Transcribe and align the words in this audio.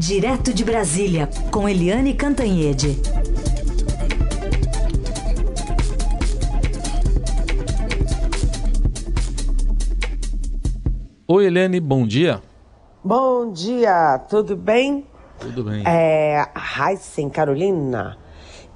Direto 0.00 0.54
de 0.54 0.64
Brasília, 0.64 1.28
com 1.50 1.68
Eliane 1.68 2.14
Cantanhede. 2.14 2.96
Oi, 11.28 11.44
Eliane, 11.44 11.78
bom 11.80 12.06
dia. 12.06 12.40
Bom 13.04 13.52
dia, 13.52 14.18
tudo 14.20 14.56
bem? 14.56 15.06
Tudo 15.38 15.64
bem. 15.64 15.82
É, 15.86 16.46
Heisen 16.56 17.28
Carolina 17.28 18.16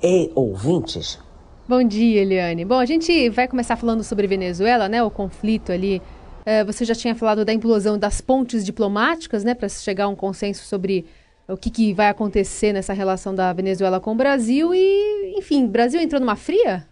e 0.03 0.31
ouvintes. 0.35 1.19
Bom 1.67 1.83
dia, 1.83 2.21
Eliane. 2.21 2.67
Bom, 2.67 2.79
a 2.79 2.85
gente 2.85 3.31
vai 3.31 3.49
começar 3.49 3.77
falando 3.77 4.05
sobre 4.05 4.27
Venezuela, 4.27 4.91
né? 4.91 5.03
O 5.03 5.11
conflito 5.11 5.73
ali. 5.73 6.03
É, 6.47 6.63
você 6.63 6.85
já 6.85 6.95
tinha 6.95 7.15
falado 7.15 7.45
da 7.45 7.53
implosão 7.53 7.99
das 7.99 8.21
pontes 8.21 8.65
diplomáticas, 8.65 9.45
né? 9.45 9.55
Para 9.55 9.69
chegar 9.69 10.05
a 10.05 10.09
um 10.09 10.17
consenso 10.17 10.65
sobre 10.65 11.07
o 11.49 11.57
que, 11.57 11.71
que 11.71 11.95
vai 11.95 12.09
acontecer 12.09 12.73
nessa 12.73 12.93
relação 12.93 13.35
da 13.35 13.53
Venezuela 13.53 14.01
com 14.01 14.13
o 14.13 14.15
Brasil. 14.15 14.75
E, 14.75 15.35
enfim, 15.39 15.67
Brasil 15.67 16.01
entrou 16.01 16.21
numa 16.21 16.37
fria? 16.37 16.87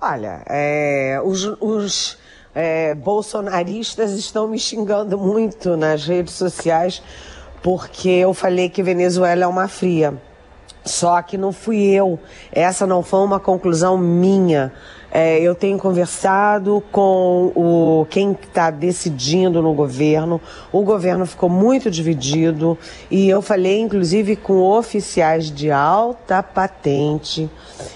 Olha, 0.00 0.42
é, 0.48 1.20
os, 1.24 1.44
os 1.60 2.18
é, 2.54 2.94
bolsonaristas 2.94 4.12
estão 4.12 4.48
me 4.48 4.58
xingando 4.58 5.16
muito 5.16 5.76
nas 5.76 6.04
redes 6.06 6.34
sociais 6.34 7.02
porque 7.62 8.08
eu 8.08 8.32
falei 8.32 8.68
que 8.68 8.82
Venezuela 8.82 9.44
é 9.44 9.46
uma 9.46 9.66
fria. 9.66 10.14
Só 10.84 11.20
que 11.20 11.36
não 11.36 11.52
fui 11.52 11.82
eu. 11.82 12.16
Essa 12.52 12.86
não 12.86 13.02
foi 13.02 13.20
uma 13.20 13.40
conclusão 13.40 13.98
minha. 13.98 14.72
É, 15.18 15.40
eu 15.40 15.54
tenho 15.54 15.78
conversado 15.78 16.84
com 16.92 17.50
o 17.56 18.06
quem 18.10 18.32
está 18.32 18.70
decidindo 18.70 19.62
no 19.62 19.72
governo. 19.72 20.38
O 20.70 20.82
governo 20.82 21.24
ficou 21.24 21.48
muito 21.48 21.90
dividido 21.90 22.76
e 23.10 23.26
eu 23.26 23.40
falei, 23.40 23.80
inclusive, 23.80 24.36
com 24.36 24.60
oficiais 24.60 25.50
de 25.50 25.70
alta 25.70 26.42
patente 26.42 27.48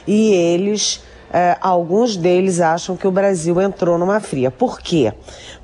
e 0.07 0.33
eles 0.33 1.03
é, 1.31 1.59
alguns 1.61 2.17
deles 2.17 2.59
acham 2.59 2.97
que 2.97 3.07
o 3.07 3.13
Brasil 3.13 3.61
entrou 3.61 3.99
numa 3.99 4.19
fria. 4.19 4.51
Por 4.51 4.81
quê? 4.81 5.13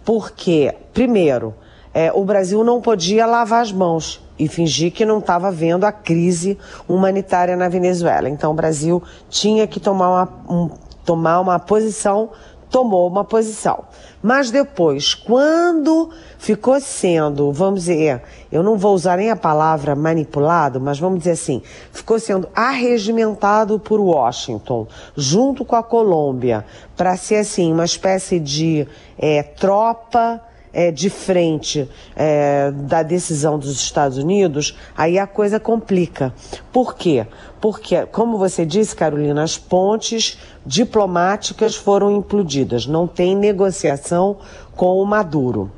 Porque, 0.04 0.74
primeiro, 0.92 1.54
é, 1.94 2.12
o 2.12 2.22
Brasil 2.22 2.62
não 2.62 2.82
podia 2.82 3.24
lavar 3.24 3.62
as 3.62 3.72
mãos 3.72 4.22
e 4.38 4.46
fingir 4.46 4.92
que 4.92 5.06
não 5.06 5.20
estava 5.20 5.50
vendo 5.50 5.84
a 5.84 5.92
crise 5.92 6.58
humanitária 6.86 7.56
na 7.56 7.70
Venezuela. 7.70 8.28
Então, 8.28 8.50
o 8.50 8.54
Brasil 8.54 9.02
tinha 9.30 9.66
que 9.66 9.80
tomar 9.80 10.10
uma, 10.10 10.54
um, 10.54 10.85
tomar 11.06 11.40
uma 11.40 11.58
posição 11.58 12.30
tomou 12.70 13.08
uma 13.08 13.24
posição. 13.24 13.84
Mas 14.22 14.50
depois, 14.50 15.14
quando 15.14 16.10
ficou 16.38 16.80
sendo, 16.80 17.52
vamos 17.52 17.80
dizer, 17.80 18.22
eu 18.50 18.62
não 18.62 18.76
vou 18.76 18.94
usar 18.94 19.16
nem 19.18 19.30
a 19.30 19.36
palavra 19.36 19.94
manipulado, 19.94 20.80
mas 20.80 20.98
vamos 20.98 21.20
dizer 21.20 21.32
assim, 21.32 21.62
ficou 21.92 22.18
sendo 22.18 22.48
arregimentado 22.54 23.78
por 23.78 24.00
Washington, 24.00 24.86
junto 25.16 25.64
com 25.64 25.76
a 25.76 25.82
Colômbia, 25.82 26.64
para 26.96 27.16
ser 27.16 27.36
assim, 27.36 27.72
uma 27.72 27.84
espécie 27.84 28.40
de 28.40 28.86
é, 29.18 29.42
tropa 29.42 30.42
é, 30.72 30.90
de 30.90 31.08
frente 31.08 31.88
é, 32.14 32.70
da 32.70 33.02
decisão 33.02 33.58
dos 33.58 33.70
Estados 33.70 34.18
Unidos, 34.18 34.76
aí 34.94 35.18
a 35.18 35.26
coisa 35.26 35.58
complica. 35.58 36.34
Por 36.70 36.94
quê? 36.94 37.26
Porque, 37.60 38.04
como 38.06 38.38
você 38.38 38.66
disse, 38.66 38.94
Carolina, 38.94 39.42
as 39.42 39.56
pontes 39.56 40.38
diplomáticas 40.64 41.74
foram 41.74 42.10
implodidas. 42.10 42.86
Não 42.86 43.06
tem 43.06 43.34
negociação 43.34 44.36
com 44.74 45.00
o 45.00 45.06
Maduro 45.06 45.70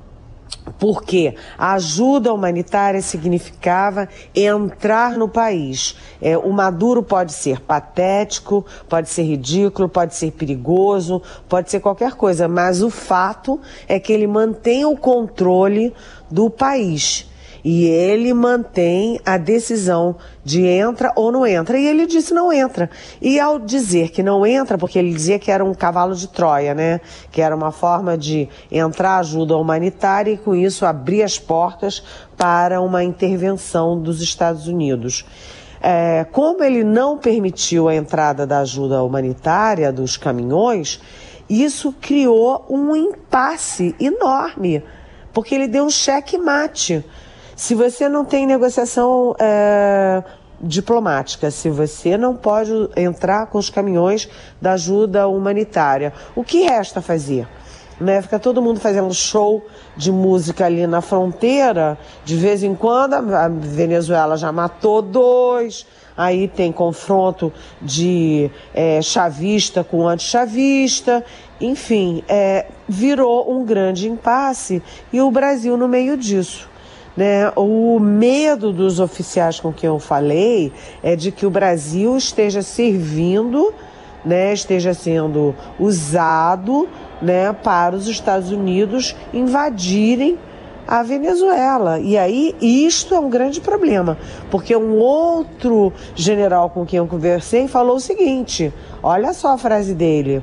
porque 0.79 1.35
a 1.57 1.75
ajuda 1.75 2.33
humanitária 2.33 3.01
significava 3.01 4.09
entrar 4.35 5.17
no 5.17 5.29
país. 5.29 5.97
É, 6.20 6.37
o 6.37 6.53
Maduro 6.53 7.03
pode 7.03 7.33
ser 7.33 7.61
patético, 7.61 8.65
pode 8.89 9.09
ser 9.09 9.23
ridículo, 9.23 9.89
pode 9.89 10.15
ser 10.15 10.33
perigoso, 10.33 11.23
pode 11.48 11.70
ser 11.70 11.81
qualquer 11.81 12.13
coisa, 12.13 12.48
mas 12.48 12.83
o 12.83 12.91
fato 12.91 13.61
é 13.86 13.98
que 13.98 14.13
ele 14.13 14.27
mantém 14.27 14.85
o 14.85 14.97
controle 14.97 15.95
do 16.31 16.51
país 16.51 17.27
e 17.64 17.85
ele 17.86 18.33
mantém 18.33 19.20
a 19.24 19.36
decisão 19.36 20.17
de 20.45 20.64
entra 20.64 21.13
ou 21.17 21.33
não 21.33 21.46
entra. 21.46 21.79
E 21.79 21.86
ele 21.86 22.07
disse 22.07 22.33
não 22.33 22.52
entra. 22.52 22.91
E 23.20 23.39
ao 23.39 23.58
dizer 23.58 24.11
que 24.11 24.23
não 24.23 24.46
entra, 24.46 24.79
porque 24.79 24.98
ele 24.98 25.13
dizia 25.13 25.39
que 25.39 25.51
era 25.51 25.64
um 25.64 25.74
cavalo 25.74 26.14
de 26.14 26.29
Troia, 26.29 26.74
né? 26.74 27.01
Que 27.30 27.42
era 27.42 27.55
uma 27.55 27.73
forma 27.73 28.17
de 28.17 28.48
entrar 28.70 29.19
ajuda 29.19 29.57
humanitária 29.57 30.33
e 30.33 30.39
com 30.39 30.55
isso 30.55 30.86
abrir 30.86 31.23
as 31.23 31.39
portas 31.39 32.02
para 32.36 32.80
uma 32.80 33.02
intervenção 33.02 34.01
dos 34.01 34.23
Estados 34.23 34.67
Unidos. 34.67 35.25
É, 35.80 36.27
como 36.33 36.64
ele 36.64 36.83
não 36.83 37.19
permitiu 37.19 37.89
a 37.89 37.95
entrada 37.95 38.46
da 38.46 38.61
ajuda 38.61 39.02
humanitária 39.02 39.92
dos 39.92 40.17
caminhões, 40.17 41.01
isso 41.48 41.95
criou 42.01 42.67
um 42.69 42.95
impasse 42.96 43.95
enorme, 44.01 44.83
porque 45.33 45.55
ele 45.55 45.69
deu 45.69 45.85
um 45.85 45.90
cheque 45.90 46.36
mate 46.36 47.05
se 47.58 47.74
você 47.74 48.08
não 48.08 48.24
tem 48.24 48.46
negociação 48.46 49.35
é, 49.36 50.23
diplomática, 50.61 51.51
se 51.51 51.69
você 51.69 52.17
não 52.17 52.36
pode 52.36 52.70
entrar 52.96 53.46
com 53.46 53.58
os 53.58 53.69
caminhões 53.69 54.29
da 54.63 54.74
ajuda 54.74 55.27
humanitária, 55.27 56.13
o 56.36 56.45
que 56.45 56.63
resta 56.63 57.02
fazer? 57.02 57.48
Né? 58.01 58.23
Fica 58.23 58.39
todo 58.39 58.63
mundo 58.63 58.79
fazendo 58.79 59.13
show 59.13 59.67
de 59.96 60.13
música 60.13 60.67
ali 60.67 60.86
na 60.86 61.01
fronteira, 61.01 61.98
de 62.24 62.36
vez 62.36 62.63
em 62.63 62.77
quando 62.77 63.14
a 63.14 63.48
Venezuela 63.48 64.36
já 64.36 64.52
matou 64.52 65.02
dois, 65.02 65.85
aí 66.17 66.46
tem 66.46 66.70
confronto 66.70 67.52
de 67.83 68.52
é, 68.73 69.02
chavista 69.02 69.83
com 69.83 70.07
antichavista, 70.07 71.25
enfim, 71.61 72.23
é, 72.29 72.67
virou 72.89 73.52
um 73.52 73.64
grande 73.64 74.08
impasse 74.08 74.80
e 75.13 75.20
o 75.20 75.29
Brasil 75.29 75.77
no 75.77 75.89
meio 75.89 76.17
disso. 76.17 76.67
Né? 77.18 77.51
O 77.56 77.98
medo 77.98 78.73
dos 78.73 79.01
oficiais 79.01 79.58
com 79.58 79.73
quem 79.73 79.89
eu 79.89 79.98
falei 79.98 80.73
é 81.02 81.17
de 81.17 81.33
que 81.33 81.45
o 81.45 81.51
Brasil 81.51 82.17
esteja 82.17 82.62
servindo, 82.62 83.74
né, 84.24 84.52
esteja 84.52 84.95
sendo 84.95 85.52
usado 85.80 86.89
né, 87.20 87.52
para 87.52 87.96
os 87.96 88.07
Estados 88.07 88.52
Unidos 88.52 89.17
invadirem 89.34 90.39
a 90.86 91.02
Venezuela. 91.02 91.98
E 91.98 92.17
aí, 92.17 92.55
isto 92.62 93.17
é 93.17 93.18
um 93.18 93.28
grande 93.28 93.61
problema, 93.61 94.17
porque 94.48 94.77
um 94.77 94.98
outro 94.98 95.92
general 96.14 96.70
com 96.70 96.86
quem 96.86 96.98
eu 96.98 97.07
conversei 97.08 97.67
falou 97.67 97.96
o 97.96 98.01
seguinte: 98.01 98.73
olha 99.02 99.33
só 99.33 99.55
a 99.55 99.58
frase 99.58 99.92
dele. 99.92 100.40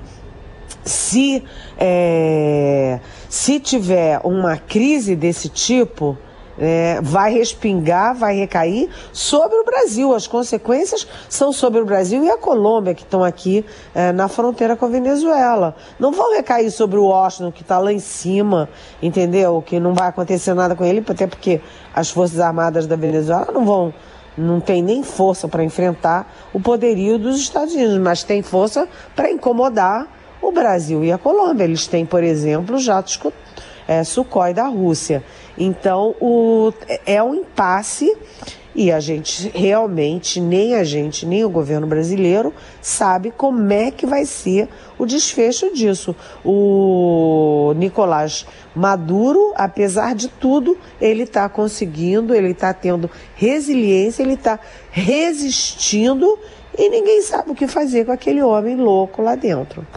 Se, 0.83 1.41
é, 1.77 2.99
se 3.29 3.61
tiver 3.61 4.19
uma 4.25 4.57
crise 4.57 5.15
desse 5.15 5.47
tipo, 5.47 6.17
é, 6.57 6.99
vai 7.01 7.33
respingar, 7.33 8.15
vai 8.15 8.35
recair 8.35 8.89
sobre 9.11 9.57
o 9.57 9.63
Brasil. 9.63 10.13
As 10.13 10.27
consequências 10.27 11.07
são 11.29 11.51
sobre 11.51 11.81
o 11.81 11.85
Brasil 11.85 12.23
e 12.23 12.29
a 12.29 12.37
Colômbia, 12.37 12.93
que 12.93 13.03
estão 13.03 13.23
aqui 13.23 13.65
é, 13.93 14.11
na 14.11 14.27
fronteira 14.27 14.75
com 14.75 14.85
a 14.85 14.89
Venezuela. 14.89 15.75
Não 15.99 16.11
vão 16.11 16.35
recair 16.35 16.71
sobre 16.71 16.97
o 16.97 17.05
Washington, 17.05 17.51
que 17.51 17.61
está 17.61 17.79
lá 17.79 17.91
em 17.91 17.99
cima, 17.99 18.69
entendeu? 19.01 19.61
Que 19.65 19.79
não 19.79 19.93
vai 19.93 20.09
acontecer 20.09 20.53
nada 20.53 20.75
com 20.75 20.83
ele, 20.83 21.03
até 21.07 21.27
porque 21.27 21.61
as 21.93 22.09
Forças 22.09 22.39
Armadas 22.39 22.87
da 22.87 22.95
Venezuela 22.95 23.47
não 23.53 23.65
vão. 23.65 23.93
Não 24.37 24.59
tem 24.59 24.83
nem 24.83 25.01
força 25.01 25.47
para 25.47 25.63
enfrentar 25.63 26.29
o 26.53 26.59
poderio 26.59 27.17
dos 27.17 27.39
Estados 27.39 27.73
Unidos, 27.73 27.97
mas 27.99 28.21
tem 28.21 28.41
força 28.41 28.85
para 29.15 29.31
incomodar 29.31 30.07
o 30.41 30.51
Brasil 30.51 31.03
e 31.05 31.11
a 31.11 31.17
Colômbia. 31.17 31.63
Eles 31.63 31.87
têm, 31.87 32.05
por 32.05 32.21
exemplo, 32.21 32.77
jatos 32.77 33.15
é, 33.87 34.03
Sukhoi 34.03 34.53
da 34.53 34.67
Rússia. 34.67 35.23
Então, 35.57 36.15
o, 36.19 36.73
é 37.05 37.21
um 37.21 37.35
impasse 37.35 38.15
e 38.75 38.91
a 38.91 38.99
gente 38.99 39.49
realmente, 39.55 40.41
nem 40.41 40.75
a 40.75 40.83
gente, 40.83 41.25
nem 41.25 41.45
o 41.45 41.49
governo 41.49 41.87
brasileiro 41.87 42.53
sabe 42.81 43.31
como 43.31 43.71
é 43.71 43.89
que 43.89 44.05
vai 44.05 44.25
ser 44.25 44.67
o 44.99 45.05
desfecho 45.05 45.73
disso. 45.73 46.13
O 46.43 47.73
Nicolás 47.77 48.45
Maduro, 48.75 49.53
apesar 49.55 50.13
de 50.13 50.27
tudo, 50.27 50.77
ele 50.99 51.23
está 51.23 51.47
conseguindo, 51.47 52.35
ele 52.35 52.51
está 52.51 52.73
tendo 52.73 53.09
resiliência, 53.35 54.23
ele 54.23 54.33
está 54.33 54.59
resistindo 54.91 56.37
e 56.77 56.89
ninguém 56.89 57.21
sabe 57.21 57.51
o 57.51 57.55
que 57.55 57.67
fazer 57.67 58.05
com 58.05 58.11
aquele 58.11 58.43
homem 58.43 58.75
louco 58.75 59.21
lá 59.21 59.35
dentro. 59.35 59.87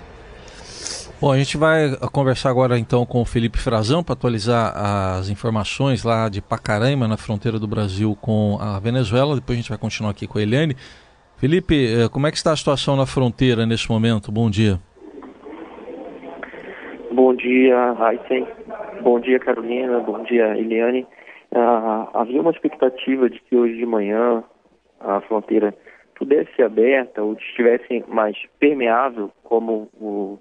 Bom, 1.21 1.33
a 1.33 1.37
gente 1.37 1.57
vai 1.57 1.97
conversar 2.13 2.49
agora 2.49 2.79
então 2.79 3.05
com 3.05 3.21
o 3.21 3.25
Felipe 3.25 3.59
Frazão 3.59 4.05
para 4.05 4.13
atualizar 4.13 4.73
as 4.77 5.29
informações 5.29 6.05
lá 6.05 6.29
de 6.29 6.41
Pacaraima, 6.41 7.09
na 7.09 7.17
fronteira 7.17 7.59
do 7.59 7.67
Brasil 7.67 8.17
com 8.21 8.57
a 8.61 8.79
Venezuela. 8.79 9.35
Depois 9.35 9.59
a 9.59 9.61
gente 9.61 9.69
vai 9.69 9.79
continuar 9.79 10.13
aqui 10.13 10.29
com 10.29 10.39
a 10.39 10.43
Eliane. 10.43 10.77
Felipe, 11.37 11.75
eh, 11.75 12.09
como 12.09 12.29
é 12.29 12.31
que 12.31 12.37
está 12.37 12.53
a 12.53 12.57
situação 12.57 12.95
na 12.95 13.05
fronteira 13.05 13.67
nesse 13.67 13.91
momento? 13.91 14.31
Bom 14.31 14.49
dia. 14.49 14.79
Bom 17.11 17.35
dia, 17.35 17.97
Heisen. 17.99 18.47
Bom 19.03 19.19
dia, 19.19 19.41
Carolina. 19.41 19.99
Bom 19.99 20.23
dia, 20.23 20.57
Eliane. 20.57 21.05
ah, 21.53 22.11
havia 22.15 22.41
uma 22.41 22.53
expectativa 22.53 23.29
de 23.29 23.41
que 23.41 23.57
hoje 23.57 23.77
de 23.77 23.87
manhã 23.87 24.45
a 25.01 25.21
fronteira 25.23 25.75
pudesse 26.15 26.55
ser 26.55 26.63
aberta 26.63 27.23
ou 27.23 27.35
estivesse 27.35 28.05
mais 28.07 28.37
permeável, 28.61 29.33
como 29.43 29.89
o, 30.01 30.39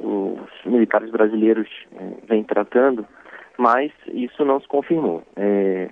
os 0.00 0.64
militares 0.64 1.10
brasileiros 1.10 1.68
eh, 1.92 2.12
vêm 2.28 2.44
tratando, 2.44 3.06
mas 3.58 3.92
isso 4.08 4.44
não 4.44 4.60
se 4.60 4.68
confirmou. 4.68 5.22
É, 5.36 5.90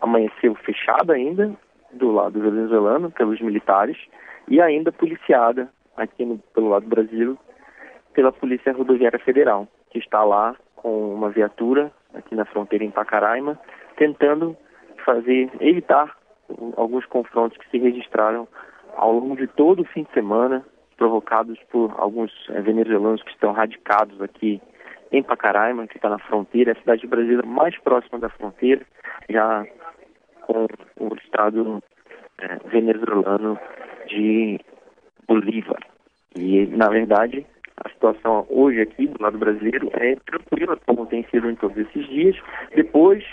amanheceu 0.00 0.54
fechada 0.56 1.14
ainda 1.14 1.52
do 1.92 2.12
lado 2.12 2.40
venezuelano 2.40 3.10
pelos 3.10 3.40
militares 3.40 3.96
e 4.48 4.60
ainda 4.60 4.92
policiada 4.92 5.68
aqui 5.96 6.24
no, 6.24 6.38
pelo 6.54 6.68
lado 6.68 6.84
do 6.84 6.88
Brasil 6.88 7.38
pela 8.14 8.32
Polícia 8.32 8.72
Rodoviária 8.72 9.18
Federal, 9.18 9.66
que 9.90 9.98
está 9.98 10.22
lá 10.22 10.54
com 10.76 11.14
uma 11.14 11.30
viatura 11.30 11.90
aqui 12.14 12.34
na 12.34 12.44
fronteira 12.44 12.84
em 12.84 12.90
Pacaraima, 12.90 13.58
tentando 13.96 14.56
fazer 15.04 15.50
evitar 15.60 16.14
alguns 16.76 17.06
confrontos 17.06 17.56
que 17.56 17.68
se 17.70 17.78
registraram 17.78 18.46
ao 18.96 19.12
longo 19.12 19.36
de 19.36 19.46
todo 19.46 19.80
o 19.80 19.86
fim 19.86 20.02
de 20.02 20.12
semana, 20.12 20.64
provocados 21.02 21.58
por 21.68 21.92
alguns 21.98 22.30
é, 22.50 22.60
venezuelanos 22.60 23.20
que 23.24 23.32
estão 23.32 23.50
radicados 23.50 24.22
aqui 24.22 24.62
em 25.10 25.20
Pacaraima, 25.20 25.88
que 25.88 25.96
está 25.96 26.08
na 26.08 26.18
fronteira, 26.20 26.70
a 26.70 26.76
cidade 26.76 27.08
brasileira 27.08 27.44
mais 27.44 27.76
próxima 27.78 28.20
da 28.20 28.28
fronteira, 28.28 28.82
já 29.28 29.66
com 30.42 30.68
o 31.00 31.14
estado 31.16 31.82
é, 32.38 32.56
venezuelano 32.68 33.58
de 34.06 34.60
Bolívar. 35.26 35.80
E, 36.36 36.66
na 36.66 36.88
verdade, 36.88 37.44
a 37.84 37.88
situação 37.88 38.46
hoje 38.48 38.80
aqui 38.82 39.08
do 39.08 39.20
lado 39.20 39.38
brasileiro 39.38 39.90
é 39.94 40.14
tranquila, 40.14 40.78
como 40.86 41.06
tem 41.06 41.26
sido 41.32 41.50
em 41.50 41.56
todos 41.56 41.76
esses 41.78 42.06
dias, 42.06 42.36
depois 42.76 43.24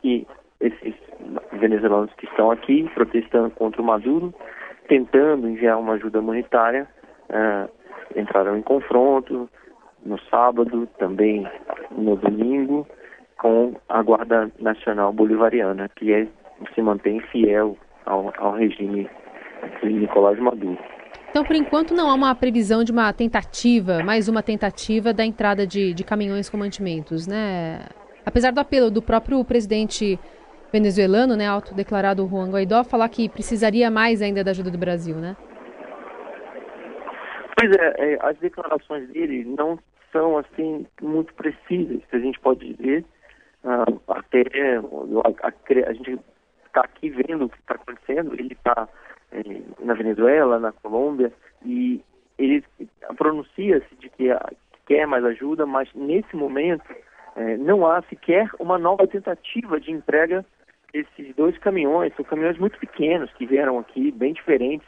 que 0.00 0.26
esses 0.58 0.94
venezuelanos 1.52 2.14
que 2.14 2.24
estão 2.24 2.50
aqui 2.50 2.90
protestando 2.94 3.50
contra 3.50 3.82
o 3.82 3.84
Maduro, 3.84 4.32
tentando 4.88 5.48
enviar 5.48 5.78
uma 5.78 5.94
ajuda 5.94 6.20
humanitária, 6.20 6.88
uh, 7.30 7.70
entraram 8.18 8.56
em 8.56 8.62
confronto 8.62 9.48
no 10.04 10.18
sábado, 10.30 10.88
também 10.98 11.46
no 11.92 12.16
domingo, 12.16 12.86
com 13.38 13.74
a 13.88 14.02
Guarda 14.02 14.50
Nacional 14.58 15.12
Bolivariana, 15.12 15.88
que 15.94 16.12
é, 16.12 16.26
se 16.74 16.82
mantém 16.82 17.20
fiel 17.20 17.76
ao, 18.06 18.32
ao 18.38 18.52
regime 18.54 19.08
de 19.82 19.92
Nicolás 19.92 20.38
Maduro. 20.38 20.78
Então, 21.30 21.44
por 21.44 21.54
enquanto, 21.54 21.94
não 21.94 22.10
há 22.10 22.14
uma 22.14 22.34
previsão 22.34 22.82
de 22.82 22.90
uma 22.90 23.12
tentativa, 23.12 24.02
mais 24.02 24.28
uma 24.28 24.42
tentativa 24.42 25.12
da 25.12 25.24
entrada 25.24 25.66
de, 25.66 25.92
de 25.92 26.02
caminhões 26.02 26.48
com 26.48 26.56
mantimentos, 26.56 27.26
né? 27.26 27.80
Apesar 28.24 28.50
do 28.50 28.60
apelo 28.60 28.90
do 28.90 29.02
próprio 29.02 29.44
presidente 29.44 30.18
venezuelano, 30.72 31.36
né, 31.36 31.46
autodeclarado 31.46 32.26
Juan 32.26 32.50
Guaidó, 32.50 32.84
falar 32.84 33.08
que 33.08 33.28
precisaria 33.28 33.90
mais 33.90 34.20
ainda 34.22 34.44
da 34.44 34.50
ajuda 34.50 34.70
do 34.70 34.78
Brasil, 34.78 35.16
né? 35.16 35.36
Pois 37.58 37.72
é, 37.72 38.12
é 38.12 38.18
as 38.20 38.36
declarações 38.38 39.08
dele 39.08 39.44
não 39.44 39.78
são 40.12 40.38
assim 40.38 40.86
muito 41.02 41.34
precisas, 41.34 42.00
se 42.08 42.16
a 42.16 42.18
gente 42.18 42.38
pode 42.40 42.74
dizer. 42.74 43.04
Uh, 43.64 44.00
até 44.08 44.42
a, 44.76 45.48
a, 45.48 45.88
a 45.88 45.92
gente 45.92 46.18
está 46.66 46.82
aqui 46.82 47.10
vendo 47.10 47.46
o 47.46 47.48
que 47.48 47.58
está 47.58 47.74
acontecendo. 47.74 48.34
Ele 48.34 48.52
está 48.52 48.88
é, 49.32 49.42
na 49.80 49.94
Venezuela, 49.94 50.58
na 50.58 50.72
Colômbia, 50.72 51.32
e 51.64 52.00
ele 52.38 52.64
pronuncia-se 53.16 53.94
de 53.96 54.08
que, 54.10 54.28
quer 54.86 55.06
mais 55.06 55.24
ajuda, 55.24 55.66
mas 55.66 55.88
nesse 55.94 56.34
momento 56.34 56.84
é, 57.36 57.56
não 57.56 57.86
há 57.86 58.00
sequer 58.02 58.48
uma 58.58 58.78
nova 58.78 59.06
tentativa 59.06 59.78
de 59.78 59.92
entrega 59.92 60.44
desses 60.92 61.34
dois 61.36 61.56
caminhões. 61.58 62.14
São 62.14 62.24
caminhões 62.24 62.58
muito 62.58 62.78
pequenos 62.78 63.32
que 63.32 63.46
vieram 63.46 63.78
aqui, 63.78 64.10
bem 64.10 64.32
diferentes 64.32 64.86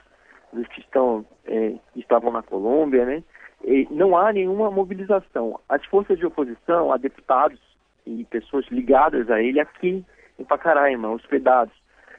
dos 0.53 0.67
que 0.69 0.81
estão 0.81 1.25
é, 1.47 1.75
estavam 1.95 2.33
na 2.33 2.43
Colômbia, 2.43 3.05
né? 3.05 3.23
E 3.65 3.87
não 3.91 4.17
há 4.17 4.33
nenhuma 4.33 4.71
mobilização. 4.71 5.61
As 5.69 5.85
forças 5.87 6.19
de 6.19 6.27
oposição, 6.27 6.93
há 6.93 6.97
deputados 6.97 7.61
e 8.07 8.25
pessoas 8.25 8.67
ligadas 8.69 9.31
a 9.31 9.41
ele 9.41 9.61
aqui 9.61 10.05
em 10.39 10.45
Pacaraima, 10.45 11.11
hospedados, 11.11 11.75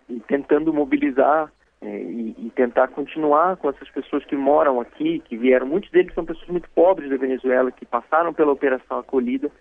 e 0.08 0.20
tentando 0.20 0.72
mobilizar 0.72 1.52
é, 1.82 1.88
e, 1.88 2.36
e, 2.38 2.52
tentar 2.52 2.90
continuar 2.90 3.58
com 3.58 3.70
essas 3.70 3.90
pessoas 3.90 4.24
que 4.26 4.36
moram 4.36 4.80
aqui, 4.80 5.20
que 5.26 5.36
vieram, 5.36 5.66
muitos 5.66 5.90
deles 5.90 6.14
são 6.14 6.24
pessoas 6.24 6.48
muito 6.48 6.70
pobres 6.76 7.10
da 7.10 7.18
Venezuela, 7.18 7.72
que 7.72 7.86
passaram 7.86 8.32
pela 8.32 8.52
operação 8.52 9.00
acolhida 9.00 9.52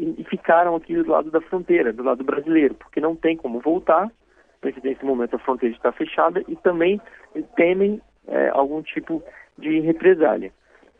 e, 0.00 0.22
e 0.22 0.24
ficaram 0.24 0.74
aqui 0.74 0.94
do 0.94 1.10
lado 1.10 1.30
da 1.30 1.40
fronteira, 1.42 1.92
do 1.92 2.02
lado 2.02 2.24
brasileiro, 2.24 2.74
porque 2.74 3.00
não 3.00 3.14
tem 3.14 3.36
como 3.36 3.60
voltar, 3.60 4.10
porque 4.60 4.80
nesse 4.82 5.04
momento 5.04 5.36
a 5.36 5.38
fronteira 5.38 5.74
está 5.76 5.92
fechada 5.92 6.42
e 6.48 6.56
também 6.56 7.00
temem 7.54 8.00
é, 8.26 8.48
algum 8.48 8.82
tipo 8.82 9.22
de 9.58 9.80
represália. 9.80 10.50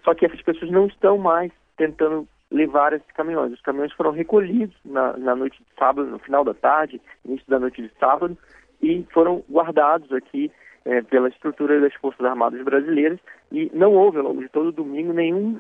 Só 0.05 0.15
que 0.15 0.27
essas 0.27 0.43
pessoas 0.43 0.71
não 0.71 0.87
estão 0.87 1.17
mais 1.17 1.51
tentando 1.77 2.29
levar 2.51 2.93
esses 2.93 3.11
caminhões. 3.13 3.53
Os 3.53 3.63
caminhões 3.63 3.93
foram 3.93 4.11
recolhidos 4.11 4.77
na, 4.85 5.17
na 5.17 5.35
noite 5.35 5.59
de 5.59 5.79
sábado, 5.79 6.11
no 6.11 6.19
final 6.19 6.45
da 6.45 6.53
tarde, 6.53 7.01
início 7.25 7.49
da 7.49 7.59
noite 7.59 7.81
de 7.81 7.91
sábado, 7.99 8.37
e 8.83 9.07
foram 9.13 9.43
guardados 9.51 10.13
aqui 10.13 10.51
é, 10.85 11.01
pela 11.03 11.29
estrutura 11.29 11.81
das 11.81 11.95
Forças 11.95 12.25
Armadas 12.25 12.63
Brasileiras 12.63 13.19
e 13.53 13.71
não 13.75 13.95
houve 13.95 14.19
ao 14.19 14.25
longo 14.25 14.43
de 14.43 14.49
todo 14.49 14.73
domingo 14.73 15.13
nenhum 15.13 15.59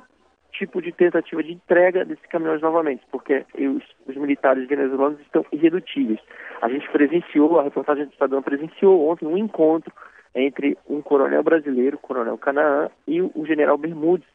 tipo 0.50 0.80
de 0.82 0.92
tentativa 0.92 1.42
de 1.42 1.52
entrega 1.52 2.04
desses 2.04 2.24
caminhões 2.26 2.60
novamente, 2.60 3.02
porque 3.10 3.44
os, 3.54 3.84
os 4.06 4.16
militares 4.16 4.66
venezuelanos 4.68 5.20
estão 5.20 5.44
irredutíveis. 5.52 6.20
A 6.60 6.68
gente 6.68 6.88
presenciou, 6.90 7.58
a 7.58 7.62
reportagem 7.62 8.04
do 8.04 8.12
Estadão 8.12 8.42
presenciou 8.42 9.08
ontem 9.08 9.26
um 9.26 9.36
encontro 9.36 9.92
entre 10.34 10.76
um 10.88 11.02
coronel 11.02 11.42
brasileiro, 11.42 11.98
coronel 11.98 12.38
Canaã, 12.38 12.88
e 13.06 13.20
o 13.20 13.44
general 13.46 13.76
Bermudes, 13.76 14.28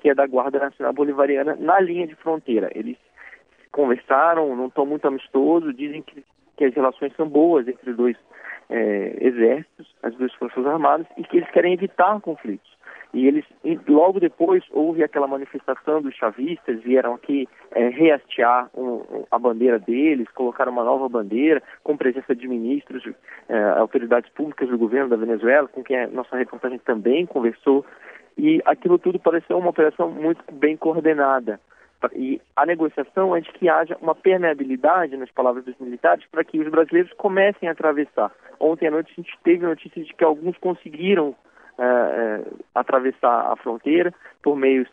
que 0.00 0.08
é 0.08 0.14
da 0.14 0.26
Guarda 0.26 0.58
Nacional 0.58 0.92
Bolivariana, 0.92 1.56
na 1.56 1.78
linha 1.80 2.06
de 2.06 2.14
fronteira. 2.14 2.70
Eles 2.74 2.96
conversaram, 3.70 4.54
não 4.56 4.66
estão 4.66 4.86
muito 4.86 5.06
amistosos, 5.06 5.76
dizem 5.76 6.02
que, 6.02 6.24
que 6.56 6.64
as 6.64 6.74
relações 6.74 7.14
são 7.16 7.28
boas 7.28 7.68
entre 7.68 7.90
os 7.90 7.96
dois 7.96 8.16
é, 8.70 9.16
exércitos, 9.20 9.94
as 10.02 10.14
duas 10.14 10.32
forças 10.34 10.66
armadas, 10.66 11.06
e 11.16 11.22
que 11.22 11.36
eles 11.36 11.50
querem 11.50 11.74
evitar 11.74 12.20
conflitos. 12.20 12.71
E 13.14 13.26
eles, 13.26 13.44
logo 13.86 14.18
depois, 14.18 14.64
houve 14.70 15.04
aquela 15.04 15.26
manifestação 15.26 16.00
dos 16.00 16.14
chavistas, 16.14 16.82
vieram 16.82 17.14
aqui 17.14 17.46
é, 17.72 17.88
rehastear 17.88 18.70
um, 18.74 19.24
a 19.30 19.38
bandeira 19.38 19.78
deles, 19.78 20.30
colocaram 20.30 20.72
uma 20.72 20.82
nova 20.82 21.08
bandeira, 21.10 21.62
com 21.84 21.94
presença 21.96 22.34
de 22.34 22.48
ministros, 22.48 23.06
é, 23.50 23.62
autoridades 23.72 24.30
públicas 24.32 24.68
do 24.68 24.78
governo 24.78 25.10
da 25.10 25.16
Venezuela, 25.16 25.68
com 25.68 25.84
quem 25.84 25.98
a 25.98 26.06
nossa 26.06 26.36
reportagem 26.36 26.78
também 26.78 27.26
conversou. 27.26 27.84
E 28.38 28.62
aquilo 28.64 28.98
tudo 28.98 29.18
pareceu 29.18 29.58
uma 29.58 29.70
operação 29.70 30.10
muito 30.10 30.42
bem 30.50 30.74
coordenada. 30.74 31.60
E 32.14 32.40
a 32.56 32.66
negociação 32.66 33.36
é 33.36 33.40
de 33.40 33.52
que 33.52 33.68
haja 33.68 33.96
uma 34.00 34.14
permeabilidade, 34.14 35.16
nas 35.16 35.30
palavras 35.30 35.64
dos 35.64 35.78
militares, 35.78 36.24
para 36.32 36.42
que 36.42 36.58
os 36.58 36.68
brasileiros 36.68 37.12
comecem 37.12 37.68
a 37.68 37.72
atravessar. 37.72 38.32
Ontem 38.58 38.88
à 38.88 38.90
noite 38.90 39.12
a 39.12 39.20
gente 39.20 39.38
teve 39.44 39.64
notícia 39.66 40.02
de 40.02 40.12
que 40.14 40.24
alguns 40.24 40.56
conseguiram 40.58 41.36
atravessar 42.74 43.52
a 43.52 43.56
fronteira 43.56 44.12
por 44.42 44.56
meio 44.56 44.86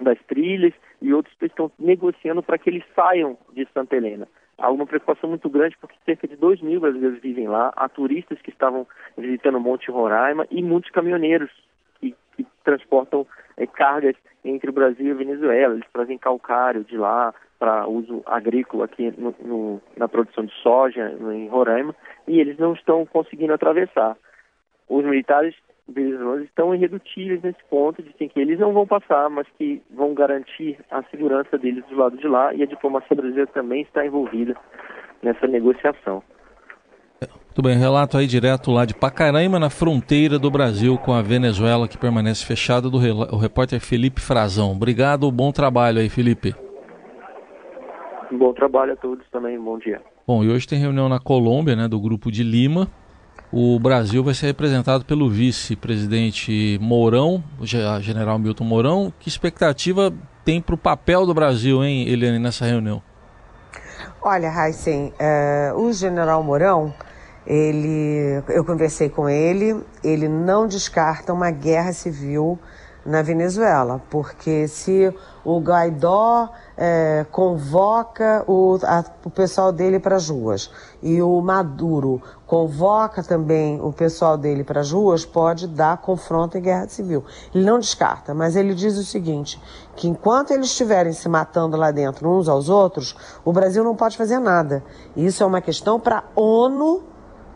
das 0.00 0.18
trilhas 0.26 0.72
e 1.00 1.12
outros 1.12 1.34
estão 1.40 1.70
negociando 1.78 2.42
para 2.42 2.58
que 2.58 2.70
eles 2.70 2.84
saiam 2.94 3.36
de 3.52 3.66
Santa 3.72 3.96
Helena. 3.96 4.26
Há 4.58 4.70
uma 4.70 4.86
preocupação 4.86 5.28
muito 5.28 5.48
grande 5.48 5.76
porque 5.80 5.96
cerca 6.04 6.28
de 6.28 6.36
2 6.36 6.60
mil 6.62 6.80
brasileiros 6.80 7.20
vivem 7.20 7.48
lá, 7.48 7.72
há 7.76 7.88
turistas 7.88 8.40
que 8.40 8.50
estavam 8.50 8.86
visitando 9.16 9.60
Monte 9.60 9.90
Roraima 9.90 10.46
e 10.50 10.62
muitos 10.62 10.90
caminhoneiros 10.90 11.50
que, 12.00 12.14
que 12.36 12.46
transportam 12.62 13.26
é, 13.56 13.66
cargas 13.66 14.14
entre 14.44 14.70
o 14.70 14.72
Brasil 14.72 15.06
e 15.06 15.10
a 15.10 15.14
Venezuela. 15.14 15.74
Eles 15.74 15.88
trazem 15.92 16.18
calcário 16.18 16.84
de 16.84 16.96
lá 16.96 17.34
para 17.58 17.86
uso 17.86 18.22
agrícola 18.26 18.84
aqui 18.84 19.12
no, 19.16 19.34
no, 19.40 19.80
na 19.96 20.08
produção 20.08 20.44
de 20.44 20.52
soja 20.62 21.16
em 21.32 21.48
Roraima 21.48 21.94
e 22.28 22.38
eles 22.38 22.58
não 22.58 22.74
estão 22.74 23.04
conseguindo 23.06 23.52
atravessar. 23.52 24.16
Os 24.88 25.04
militares 25.04 25.54
venezuelanos 25.88 26.44
estão 26.44 26.74
irredutíveis 26.74 27.42
nesse 27.42 27.62
ponto, 27.68 28.02
dizem 28.02 28.28
que 28.28 28.40
eles 28.40 28.58
não 28.58 28.72
vão 28.72 28.86
passar, 28.86 29.28
mas 29.28 29.46
que 29.58 29.82
vão 29.90 30.14
garantir 30.14 30.78
a 30.90 31.02
segurança 31.04 31.58
deles 31.58 31.84
do 31.86 31.96
lado 31.96 32.16
de 32.16 32.26
lá 32.26 32.54
e 32.54 32.62
a 32.62 32.66
diplomacia 32.66 33.16
brasileira 33.16 33.50
também 33.52 33.82
está 33.82 34.04
envolvida 34.04 34.56
nessa 35.22 35.46
negociação. 35.46 36.22
Muito 37.20 37.62
bem, 37.62 37.78
relato 37.78 38.18
aí 38.18 38.26
direto 38.26 38.72
lá 38.72 38.84
de 38.84 38.94
Pacaraima, 38.94 39.60
na 39.60 39.70
fronteira 39.70 40.40
do 40.40 40.50
Brasil 40.50 40.98
com 40.98 41.12
a 41.12 41.22
Venezuela, 41.22 41.86
que 41.86 41.96
permanece 41.96 42.44
fechada, 42.44 42.90
do 42.90 42.96
o 42.96 43.36
repórter 43.36 43.80
Felipe 43.80 44.20
Frazão. 44.20 44.72
Obrigado, 44.72 45.30
bom 45.30 45.52
trabalho 45.52 46.00
aí, 46.00 46.08
Felipe. 46.08 46.52
Bom 48.32 48.52
trabalho 48.52 48.94
a 48.94 48.96
todos 48.96 49.24
também, 49.30 49.58
bom 49.60 49.78
dia. 49.78 50.02
Bom, 50.26 50.42
e 50.42 50.50
hoje 50.50 50.66
tem 50.66 50.80
reunião 50.80 51.08
na 51.08 51.20
Colômbia, 51.20 51.76
né, 51.76 51.86
do 51.86 52.00
Grupo 52.00 52.32
de 52.32 52.42
Lima. 52.42 52.88
O 53.56 53.78
Brasil 53.78 54.24
vai 54.24 54.34
ser 54.34 54.46
representado 54.46 55.04
pelo 55.04 55.30
vice-presidente 55.30 56.76
Mourão, 56.82 57.44
general 58.00 58.36
Milton 58.36 58.64
Mourão. 58.64 59.12
Que 59.20 59.28
expectativa 59.28 60.12
tem 60.44 60.60
para 60.60 60.74
o 60.74 60.78
papel 60.78 61.24
do 61.24 61.32
Brasil, 61.32 61.84
hein, 61.84 62.08
Eliane, 62.08 62.40
nessa 62.40 62.64
reunião? 62.64 63.00
Olha, 64.20 64.48
Heisen, 64.48 65.12
uh, 65.20 65.78
o 65.78 65.92
general 65.92 66.42
Mourão, 66.42 66.92
ele, 67.46 68.42
eu 68.48 68.64
conversei 68.64 69.08
com 69.08 69.28
ele, 69.28 69.80
ele 70.02 70.26
não 70.26 70.66
descarta 70.66 71.32
uma 71.32 71.52
guerra 71.52 71.92
civil 71.92 72.58
na 73.04 73.20
Venezuela, 73.22 74.00
porque 74.08 74.66
se 74.66 75.12
o 75.44 75.58
Guaidó 75.60 76.48
é, 76.76 77.26
convoca 77.30 78.42
o, 78.46 78.78
a, 78.82 79.04
o 79.24 79.30
pessoal 79.30 79.70
dele 79.70 80.00
para 80.00 80.16
as 80.16 80.30
ruas 80.30 80.70
e 81.02 81.20
o 81.20 81.40
Maduro 81.42 82.22
convoca 82.46 83.22
também 83.22 83.78
o 83.80 83.92
pessoal 83.92 84.38
dele 84.38 84.64
para 84.64 84.80
as 84.80 84.90
ruas, 84.90 85.24
pode 85.24 85.66
dar 85.66 85.98
confronto 85.98 86.56
e 86.56 86.60
guerra 86.60 86.88
civil. 86.88 87.24
Ele 87.54 87.64
não 87.64 87.78
descarta, 87.78 88.32
mas 88.32 88.56
ele 88.56 88.74
diz 88.74 88.96
o 88.96 89.04
seguinte: 89.04 89.60
que 89.94 90.08
enquanto 90.08 90.52
eles 90.52 90.66
estiverem 90.66 91.12
se 91.12 91.28
matando 91.28 91.76
lá 91.76 91.90
dentro 91.90 92.30
uns 92.30 92.48
aos 92.48 92.68
outros, 92.70 93.14
o 93.44 93.52
Brasil 93.52 93.84
não 93.84 93.94
pode 93.94 94.16
fazer 94.16 94.38
nada. 94.38 94.82
Isso 95.14 95.42
é 95.42 95.46
uma 95.46 95.60
questão 95.60 96.00
para 96.00 96.18
a 96.18 96.40
ONU 96.40 97.02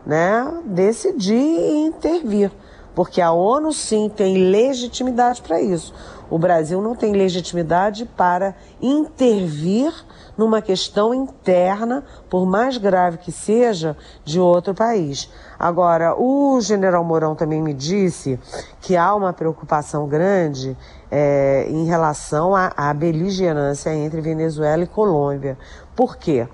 né, 0.05 0.61
decidir 0.65 1.33
e 1.35 1.85
intervir 1.85 2.51
porque 2.99 3.21
a 3.21 3.31
ONU 3.31 3.71
sim 3.71 4.09
tem 4.09 4.51
legitimidade 4.51 5.41
para 5.41 5.61
isso. 5.61 5.93
O 6.29 6.37
Brasil 6.37 6.81
não 6.81 6.93
tem 6.93 7.13
legitimidade 7.13 8.03
para 8.03 8.53
intervir 8.81 9.93
numa 10.37 10.61
questão 10.61 11.13
interna, 11.13 12.03
por 12.29 12.45
mais 12.45 12.75
grave 12.75 13.19
que 13.19 13.31
seja, 13.31 13.95
de 14.25 14.37
outro 14.37 14.73
país. 14.73 15.31
Agora, 15.57 16.13
o 16.19 16.59
general 16.59 17.01
Mourão 17.05 17.35
também 17.35 17.61
me 17.61 17.73
disse 17.73 18.37
que 18.81 18.97
há 18.97 19.15
uma 19.15 19.31
preocupação 19.31 20.05
grande 20.05 20.75
é, 21.09 21.67
em 21.69 21.85
relação 21.85 22.53
à, 22.53 22.93
beligerância 22.93 23.95
entre 23.95 24.19
Venezuela 24.19 24.83
e 24.83 24.87
Colômbia. 24.87 25.57
Por 25.95 26.17
quê? 26.17 26.49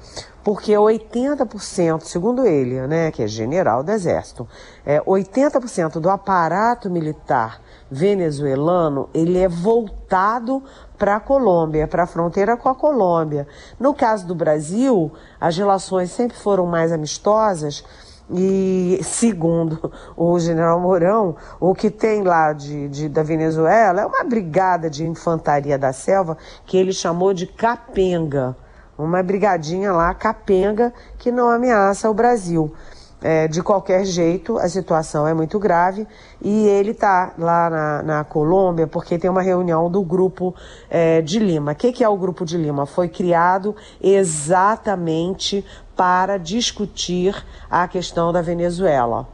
Porque 0.46 0.74
80%, 0.74 2.04
segundo 2.04 2.46
ele, 2.46 2.80
né, 2.86 3.10
que 3.10 3.24
é 3.24 3.28
general 3.28 3.82
do 3.82 3.92
Exército, 3.92 4.48
é, 4.86 5.02
80% 5.02 6.00
do 6.00 6.08
aparato 6.08 6.88
militar 6.88 7.60
venezuelano 7.90 9.10
ele 9.12 9.40
é 9.40 9.48
voltado 9.48 10.62
para 11.00 11.16
a 11.16 11.20
Colômbia, 11.20 11.88
para 11.88 12.04
a 12.04 12.08
fronteira 12.08 12.56
com 12.56 12.70
a 12.70 12.75
Colômbia. 12.75 13.48
No 13.80 13.92
caso 13.92 14.28
do 14.28 14.36
Brasil, 14.36 15.12
as 15.42 15.58
relações 15.58 16.12
sempre 16.12 16.38
foram 16.38 16.68
mais 16.68 16.92
amistosas. 16.92 17.84
E, 18.30 19.00
segundo 19.04 19.92
o 20.16 20.38
general 20.40 20.80
Mourão, 20.80 21.36
o 21.60 21.74
que 21.74 21.90
tem 21.90 22.22
lá 22.22 22.54
de, 22.54 22.88
de, 22.90 23.10
da 23.10 23.24
Venezuela 23.24 24.02
é 24.02 24.06
uma 24.06 24.24
brigada 24.24 24.92
de 24.92 25.08
infantaria 25.08 25.78
da 25.78 25.92
selva 25.92 26.38
que 26.68 26.78
ele 26.78 26.94
chamou 26.94 27.34
de 27.34 27.48
capenga 27.48 28.56
uma 28.98 29.22
brigadinha 29.22 29.92
lá, 29.92 30.14
capenga, 30.14 30.94
que 31.18 31.32
não 31.32 31.50
ameaça 31.50 32.10
o 32.10 32.14
Brasil. 32.14 32.74
É, 33.22 33.48
de 33.48 33.64
qualquer 33.64 34.06
jeito, 34.06 34.58
a 34.60 34.70
situação 34.70 35.28
é 35.28 35.34
muito 35.34 35.58
grave 35.58 36.06
e 36.40 36.68
ele 36.68 36.92
está 36.92 37.34
lá 37.40 37.70
na, 37.72 38.04
na, 38.04 38.24
Colômbia 38.24 38.86
porque 38.86 39.18
tem 39.18 39.30
uma 39.30 39.42
reunião 39.42 39.90
do 39.90 40.04
Grupo 40.04 40.54
é, 40.90 41.22
de 41.22 41.40
Lima. 41.40 41.72
O 41.72 41.75
que, 41.75 41.92
que 41.92 42.04
é 42.04 42.10
o 42.10 42.18
Grupo 42.18 42.46
de 42.46 42.56
Lima? 42.56 42.86
Foi 42.86 43.08
criado 43.08 43.75
exatamente 44.00 45.66
para 45.96 46.38
discutir 46.38 47.36
a 47.68 47.88
questão 47.88 48.32
da 48.32 48.44
Venezuela. 48.44 49.28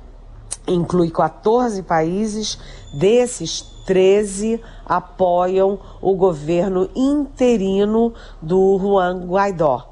Inclui 0.67 1.09
14 1.09 1.81
países, 1.81 2.59
desses 2.93 3.70
13 3.91 4.61
apoiam 4.85 5.77
o 6.01 6.15
governo 6.15 6.89
interino 6.95 8.13
do 8.41 8.79
Juan 8.79 9.25
Guaidó. 9.25 9.85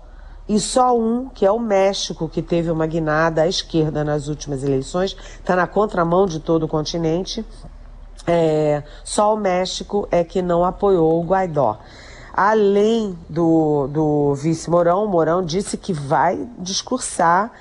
E 0.48 0.58
só 0.58 0.98
um, 0.98 1.28
que 1.28 1.46
é 1.46 1.52
o 1.52 1.60
México, 1.60 2.30
que 2.30 2.42
teve 2.42 2.72
uma 2.72 2.88
guinada 2.88 3.42
à 3.42 3.48
esquerda 3.50 4.02
nas 4.06 4.30
últimas 4.30 4.64
eleições, 4.64 5.18
está 5.38 5.54
na 5.54 5.68
contramão 5.68 6.26
de 6.26 6.40
todo 6.40 6.64
o 6.64 6.68
continente. 6.68 7.46
É, 8.26 8.84
só 9.04 9.34
o 9.34 9.38
México 9.38 10.08
é 10.10 10.24
que 10.24 10.42
não 10.42 10.64
apoiou 10.64 11.20
o 11.20 11.26
Guaidó. 11.26 11.78
Além 12.34 13.20
do, 13.28 13.88
do 13.88 14.34
vice 14.36 14.70
Mourão, 14.70 15.04
o 15.04 15.10
Mourão 15.10 15.44
disse 15.44 15.76
que 15.76 15.92
vai 15.92 16.48
discursar 16.58 17.52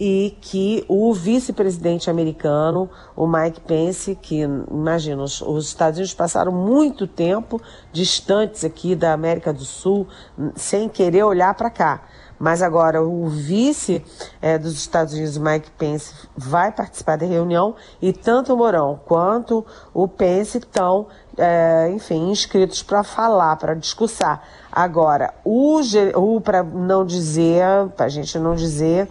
e 0.00 0.36
que 0.40 0.84
o 0.86 1.12
vice-presidente 1.12 2.08
americano, 2.08 2.88
o 3.16 3.26
Mike 3.26 3.60
Pence, 3.62 4.14
que 4.14 4.42
imagina, 4.70 5.20
os, 5.20 5.42
os, 5.42 5.66
Estados 5.66 5.98
Unidos 5.98 6.14
passaram 6.14 6.52
muito 6.52 7.04
tempo 7.04 7.60
distantes 7.92 8.64
aqui 8.64 8.94
da 8.94 9.12
América 9.12 9.52
do 9.52 9.64
Sul, 9.64 10.06
sem 10.54 10.88
querer 10.88 11.24
olhar 11.24 11.52
para 11.54 11.68
cá. 11.68 12.02
Mas 12.38 12.62
agora 12.62 13.02
o 13.02 13.26
vice 13.26 14.04
é, 14.40 14.56
dos 14.56 14.74
Estados 14.74 15.12
Unidos, 15.12 15.36
Mike 15.36 15.72
Pence, 15.72 16.14
vai 16.36 16.70
participar 16.70 17.16
da 17.16 17.26
reunião 17.26 17.74
e 18.00 18.12
tanto 18.12 18.54
o 18.54 18.56
Mourão 18.56 19.00
quanto 19.04 19.66
o 19.92 20.06
Pence 20.06 20.58
estão, 20.58 21.08
é, 21.36 21.90
enfim, 21.90 22.30
inscritos 22.30 22.84
para 22.84 23.02
falar, 23.02 23.56
para 23.56 23.74
discursar. 23.74 24.40
Agora, 24.70 25.34
o, 25.44 25.80
o 26.14 26.40
para 26.40 26.62
não 26.62 27.04
dizer, 27.04 27.64
para 27.96 28.06
a 28.06 28.08
gente 28.08 28.38
não 28.38 28.54
dizer 28.54 29.08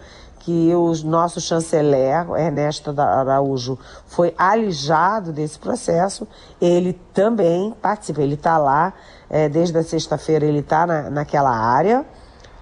que 0.48 0.74
o 0.74 0.94
nosso 1.04 1.42
chanceler, 1.42 2.26
Ernesto 2.38 2.98
Araújo, 2.98 3.78
foi 4.06 4.34
alijado 4.38 5.30
desse 5.30 5.58
processo. 5.58 6.26
Ele 6.58 6.94
também 7.12 7.76
participa, 7.82 8.22
ele 8.22 8.32
está 8.32 8.56
lá, 8.56 8.94
é, 9.28 9.46
desde 9.46 9.76
a 9.76 9.82
sexta-feira 9.82 10.46
ele 10.46 10.60
está 10.60 10.86
na, 10.86 11.10
naquela 11.10 11.54
área, 11.54 12.02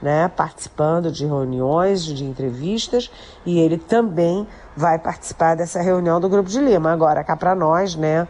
né, 0.02 0.26
participando 0.26 1.12
de 1.12 1.26
reuniões, 1.26 2.02
de 2.02 2.24
entrevistas, 2.24 3.08
e 3.44 3.60
ele 3.60 3.78
também 3.78 4.48
vai 4.76 4.98
participar 4.98 5.54
dessa 5.54 5.80
reunião 5.80 6.18
do 6.18 6.28
Grupo 6.28 6.48
de 6.48 6.60
Lima. 6.60 6.90
Agora, 6.90 7.22
cá 7.22 7.36
para 7.36 7.54
nós, 7.54 7.94
né, 7.94 8.26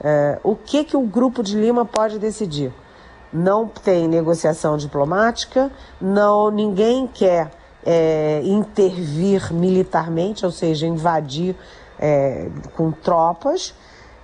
é, 0.00 0.40
o 0.42 0.56
que, 0.56 0.82
que 0.82 0.96
o 0.96 1.02
Grupo 1.02 1.40
de 1.40 1.56
Lima 1.56 1.84
pode 1.84 2.18
decidir? 2.18 2.74
Não 3.32 3.68
tem 3.68 4.08
negociação 4.08 4.76
diplomática, 4.76 5.70
não 6.00 6.50
ninguém 6.50 7.06
quer 7.06 7.57
é, 7.90 8.42
intervir 8.44 9.50
militarmente, 9.50 10.44
ou 10.44 10.52
seja, 10.52 10.86
invadir 10.86 11.56
é, 11.98 12.48
com 12.76 12.92
tropas. 12.92 13.74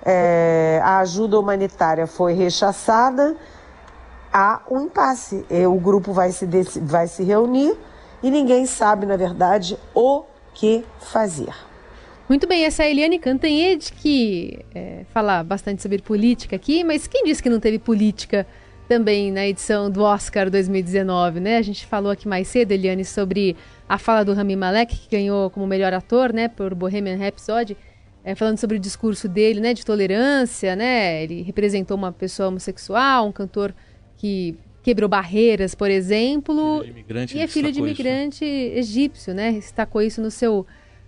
É, 0.05 0.79
a 0.83 0.99
ajuda 0.99 1.39
humanitária 1.39 2.05
foi 2.05 2.33
rechaçada. 2.33 3.35
Há 4.31 4.61
um 4.69 4.81
impasse. 4.81 5.43
O 5.67 5.79
grupo 5.79 6.13
vai 6.13 6.31
se, 6.31 6.45
vai 6.81 7.07
se 7.07 7.23
reunir 7.23 7.75
e 8.21 8.29
ninguém 8.29 8.67
sabe, 8.67 9.07
na 9.07 9.17
verdade, 9.17 9.79
o 9.95 10.23
que 10.53 10.85
fazer. 10.99 11.53
Muito 12.29 12.47
bem, 12.47 12.65
essa 12.65 12.83
é 12.83 12.87
a 12.87 12.89
Eliane 12.89 13.17
Cantanhede, 13.17 13.91
que 13.93 14.59
é, 14.75 15.05
fala 15.11 15.43
bastante 15.43 15.81
sobre 15.81 16.01
política 16.01 16.55
aqui, 16.55 16.83
mas 16.83 17.07
quem 17.07 17.23
disse 17.23 17.41
que 17.41 17.49
não 17.49 17.59
teve 17.59 17.79
política 17.79 18.45
também 18.87 19.31
na 19.31 19.45
edição 19.45 19.89
do 19.89 20.01
Oscar 20.01 20.49
2019, 20.49 21.39
né? 21.39 21.57
A 21.57 21.61
gente 21.61 21.85
falou 21.85 22.11
aqui 22.11 22.27
mais 22.27 22.47
cedo, 22.47 22.71
Eliane, 22.71 23.03
sobre 23.03 23.55
a 23.87 23.97
fala 23.97 24.23
do 24.23 24.33
Rami 24.33 24.55
Malek, 24.55 24.95
que 24.95 25.09
ganhou 25.09 25.49
como 25.49 25.67
melhor 25.67 25.93
ator, 25.93 26.33
né, 26.33 26.47
por 26.47 26.73
Bohemian 26.73 27.17
Rhapsody, 27.17 27.77
é, 28.23 28.33
falando 28.33 28.57
sobre 28.57 28.77
o 28.77 28.79
discurso 28.79 29.27
dele, 29.27 29.59
né, 29.59 29.73
de 29.73 29.85
tolerância, 29.85 30.75
né? 30.75 31.23
Ele 31.23 31.41
representou 31.41 31.95
uma 31.95 32.11
pessoa 32.11 32.49
homossexual, 32.49 33.27
um 33.27 33.31
cantor 33.31 33.73
que 34.17 34.55
quebrou 34.81 35.09
barreiras, 35.09 35.73
por 35.75 35.89
exemplo, 35.89 36.83
e 37.33 37.39
é 37.39 37.47
filho 37.47 37.71
de 37.71 37.79
imigrante 37.79 38.45
isso. 38.45 38.77
egípcio, 38.77 39.33
né? 39.33 39.51
Destacou 39.51 40.01
isso 40.01 40.21
no 40.21 40.29
seu 40.29 40.65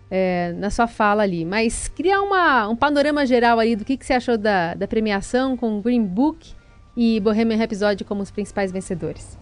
é, 0.09 0.53
na 0.57 0.69
sua 0.69 0.87
fala 0.87 1.23
ali. 1.23 1.45
Mas 1.45 1.87
criar 1.87 2.21
uma, 2.21 2.67
um 2.67 2.75
panorama 2.75 3.25
geral 3.25 3.59
ali 3.59 3.75
do 3.75 3.85
que, 3.85 3.97
que 3.97 4.05
você 4.05 4.13
achou 4.13 4.37
da, 4.37 4.73
da 4.73 4.87
premiação 4.87 5.55
com 5.55 5.81
Green 5.81 6.03
Book 6.03 6.56
e 6.97 7.19
Bohemian 7.19 7.57
Rhapsody 7.57 8.03
como 8.03 8.23
os 8.23 8.31
principais 8.31 8.71
vencedores? 8.71 9.37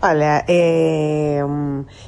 Olha, 0.00 0.44
é, 0.46 1.40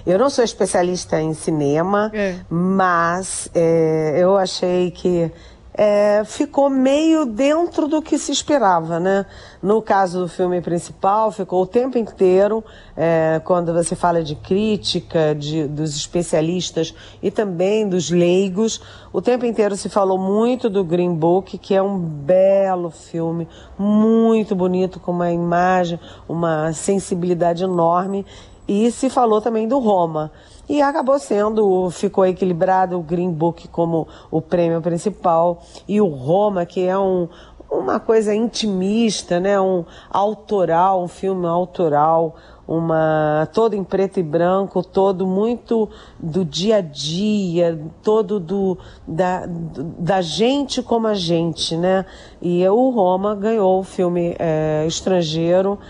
eu 0.07 0.19
não 0.19 0.31
sou 0.31 0.45
especialista 0.45 1.21
em 1.21 1.35
cinema, 1.35 2.09
é. 2.15 2.37
mas 2.49 3.51
é, 3.53 4.21
eu 4.23 4.37
achei 4.37 4.93
que 4.93 5.33
é, 5.73 6.23
ficou 6.25 6.69
meio 6.69 7.25
dentro 7.25 7.87
do 7.87 8.03
que 8.03 8.19
se 8.19 8.33
esperava, 8.33 8.99
né? 8.99 9.25
No 9.63 9.81
caso 9.81 10.21
do 10.21 10.29
filme 10.29 10.61
principal, 10.61 11.31
ficou 11.31 11.63
o 11.63 11.67
tempo 11.67 11.97
inteiro, 11.97 12.65
é, 12.97 13.41
quando 13.45 13.73
você 13.73 13.95
fala 13.95 14.23
de 14.23 14.35
crítica, 14.35 15.35
de, 15.35 15.67
dos 15.67 15.95
especialistas 15.97 16.95
e 17.23 17.31
também 17.31 17.89
dos 17.89 18.11
leigos, 18.11 18.81
o 19.13 19.23
tempo 19.23 19.47
inteiro 19.47 19.77
se 19.77 19.89
falou 19.89 20.19
muito 20.19 20.69
do 20.69 20.83
Green 20.83 21.15
Book, 21.15 21.57
que 21.57 21.75
é 21.75 21.83
um 21.83 21.99
belo 21.99 22.91
filme, 22.91 23.49
muito 23.79 24.55
bonito, 24.55 24.99
com 24.99 25.13
uma 25.13 25.31
imagem, 25.31 26.01
uma 26.29 26.73
sensibilidade 26.73 27.63
enorme, 27.63 28.27
e 28.67 28.91
se 28.91 29.09
falou 29.09 29.41
também 29.41 29.67
do 29.67 29.79
Roma. 29.79 30.31
E 30.71 30.81
acabou 30.81 31.19
sendo, 31.19 31.91
ficou 31.91 32.25
equilibrado 32.25 32.97
o 32.97 33.03
Green 33.03 33.33
Book 33.33 33.67
como 33.67 34.07
o 34.31 34.41
prêmio 34.41 34.81
principal 34.81 35.61
e 35.89 36.01
o 36.01 36.07
Roma, 36.07 36.65
que 36.65 36.87
é 36.87 36.97
um, 36.97 37.29
uma 37.69 37.99
coisa 37.99 38.33
intimista, 38.33 39.41
né? 39.41 39.61
um 39.61 39.85
autoral, 40.09 41.03
um 41.03 41.09
filme 41.09 41.45
autoral, 41.45 42.37
uma 42.69 43.49
todo 43.53 43.75
em 43.75 43.83
preto 43.83 44.21
e 44.21 44.23
branco, 44.23 44.81
todo 44.81 45.27
muito 45.27 45.91
do 46.21 46.45
dia 46.45 46.77
a 46.77 46.81
dia, 46.81 47.77
todo 48.01 48.39
do 48.39 48.79
da, 49.05 49.43
da 49.49 50.21
gente 50.21 50.85
como 50.85 51.09
a 51.09 51.15
gente, 51.15 51.77
né? 51.77 52.07
E 52.41 52.65
o 52.69 52.91
Roma 52.91 53.35
ganhou 53.35 53.81
o 53.81 53.83
filme 53.83 54.37
é, 54.39 54.85
estrangeiro, 54.87 55.81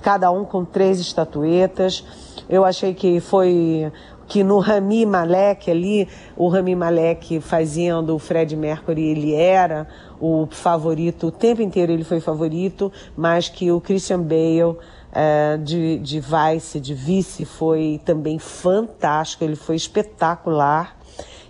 cada 0.00 0.30
um 0.30 0.46
com 0.46 0.64
três 0.64 0.98
estatuetas. 0.98 2.02
Eu 2.48 2.64
achei 2.64 2.94
que 2.94 3.20
foi 3.20 3.92
que 4.30 4.44
no 4.44 4.60
Rami 4.60 5.04
Malek 5.04 5.68
ali, 5.68 6.08
o 6.36 6.46
Rami 6.46 6.76
Malek 6.76 7.40
fazendo 7.40 8.14
o 8.14 8.18
Fred 8.18 8.54
Mercury, 8.54 9.02
ele 9.02 9.34
era 9.34 9.88
o 10.20 10.46
favorito, 10.48 11.26
o 11.26 11.30
tempo 11.32 11.60
inteiro 11.60 11.90
ele 11.90 12.04
foi 12.04 12.20
favorito, 12.20 12.92
mas 13.16 13.48
que 13.48 13.72
o 13.72 13.80
Christian 13.80 14.22
Bale 14.22 14.76
é, 15.12 15.56
de, 15.56 15.98
de 15.98 16.20
Vice, 16.20 16.78
de 16.78 16.94
Vice, 16.94 17.44
foi 17.44 18.00
também 18.04 18.38
fantástico, 18.38 19.42
ele 19.42 19.56
foi 19.56 19.74
espetacular. 19.74 20.96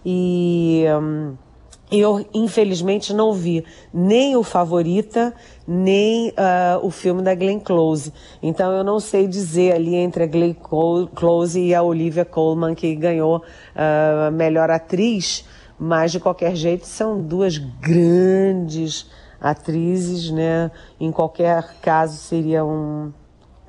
E 0.02 0.86
hum, 1.02 1.34
eu, 1.90 2.24
infelizmente, 2.32 3.12
não 3.12 3.32
vi 3.32 3.64
nem 3.92 4.36
o 4.36 4.42
Favorita, 4.42 5.34
nem 5.66 6.28
uh, 6.28 6.32
o 6.82 6.90
filme 6.90 7.22
da 7.22 7.34
Glenn 7.34 7.58
Close. 7.58 8.12
Então, 8.42 8.72
eu 8.72 8.84
não 8.84 9.00
sei 9.00 9.26
dizer 9.26 9.74
ali 9.74 9.94
entre 9.96 10.24
a 10.24 10.26
Glenn 10.26 10.54
Close 11.14 11.60
e 11.60 11.74
a 11.74 11.82
Olivia 11.82 12.24
Colman, 12.24 12.74
que 12.74 12.94
ganhou 12.94 13.42
a 13.74 14.28
uh, 14.28 14.32
melhor 14.32 14.70
atriz, 14.70 15.44
mas 15.78 16.12
de 16.12 16.20
qualquer 16.20 16.54
jeito 16.54 16.86
são 16.86 17.20
duas 17.20 17.58
grandes 17.58 19.10
atrizes, 19.40 20.30
né? 20.30 20.70
Em 21.00 21.10
qualquer 21.10 21.74
caso, 21.80 22.16
seria 22.16 22.64
um, 22.64 23.10